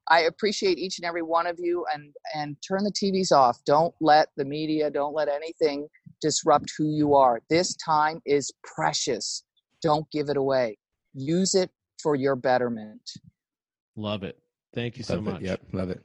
I 0.10 0.22
appreciate 0.22 0.78
each 0.78 1.00
and 1.00 1.06
every 1.06 1.24
one 1.24 1.48
of 1.48 1.58
you 1.60 1.86
and 1.94 2.14
and 2.34 2.58
turn 2.68 2.84
the 2.84 2.92
TVs 2.92 3.32
off. 3.32 3.58
Don't 3.66 3.94
let 4.02 4.30
the 4.36 4.46
media, 4.46 4.90
don't 4.92 5.16
let 5.16 5.30
anything 5.30 5.88
disrupt 6.22 6.72
who 6.78 6.90
you 6.90 7.16
are. 7.16 7.42
This 7.50 7.76
time 7.78 8.22
is 8.26 8.52
precious. 8.64 9.44
Don't 9.82 10.10
give 10.12 10.30
it 10.30 10.38
away. 10.38 10.78
Use 11.14 11.56
it 11.56 11.72
for 12.02 12.16
your 12.16 12.36
betterment. 12.36 13.02
Love 13.96 14.24
it. 14.24 14.38
Thank 14.74 14.98
you 14.98 15.04
so 15.04 15.16
love 15.16 15.24
much. 15.24 15.42
It. 15.42 15.46
Yep, 15.46 15.62
love 15.72 15.90
it. 15.90 16.02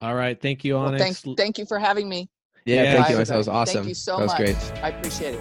All 0.00 0.14
right, 0.14 0.40
thank 0.40 0.64
you, 0.64 0.76
Onyx. 0.76 1.00
Well, 1.00 1.12
thank, 1.12 1.36
thank 1.36 1.58
you 1.58 1.66
for 1.66 1.78
having 1.78 2.08
me. 2.08 2.30
Yeah, 2.68 2.82
yeah 2.82 3.02
thank 3.02 3.18
you. 3.18 3.24
That 3.24 3.36
was 3.36 3.48
awesome. 3.48 3.74
Thank 3.76 3.88
you 3.88 3.94
so 3.94 4.16
that 4.16 4.22
was 4.22 4.32
much. 4.32 4.38
great. 4.38 4.82
I 4.82 4.90
appreciate 4.90 5.34
it. 5.34 5.40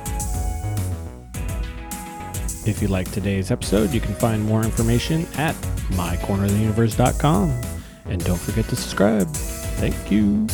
If 2.66 2.82
you 2.82 2.88
like 2.88 3.12
today's 3.12 3.52
episode, 3.52 3.92
you 3.92 4.02
can 4.02 4.14
find 4.16 4.44
more 4.44 4.64
information 4.64 5.26
at 5.36 5.56
mycorneroftheuniverse.com. 5.92 7.62
And 8.06 8.24
don't 8.24 8.40
forget 8.40 8.66
to 8.66 8.76
subscribe. 8.76 9.28
Thank 9.28 10.12
you. 10.12 10.48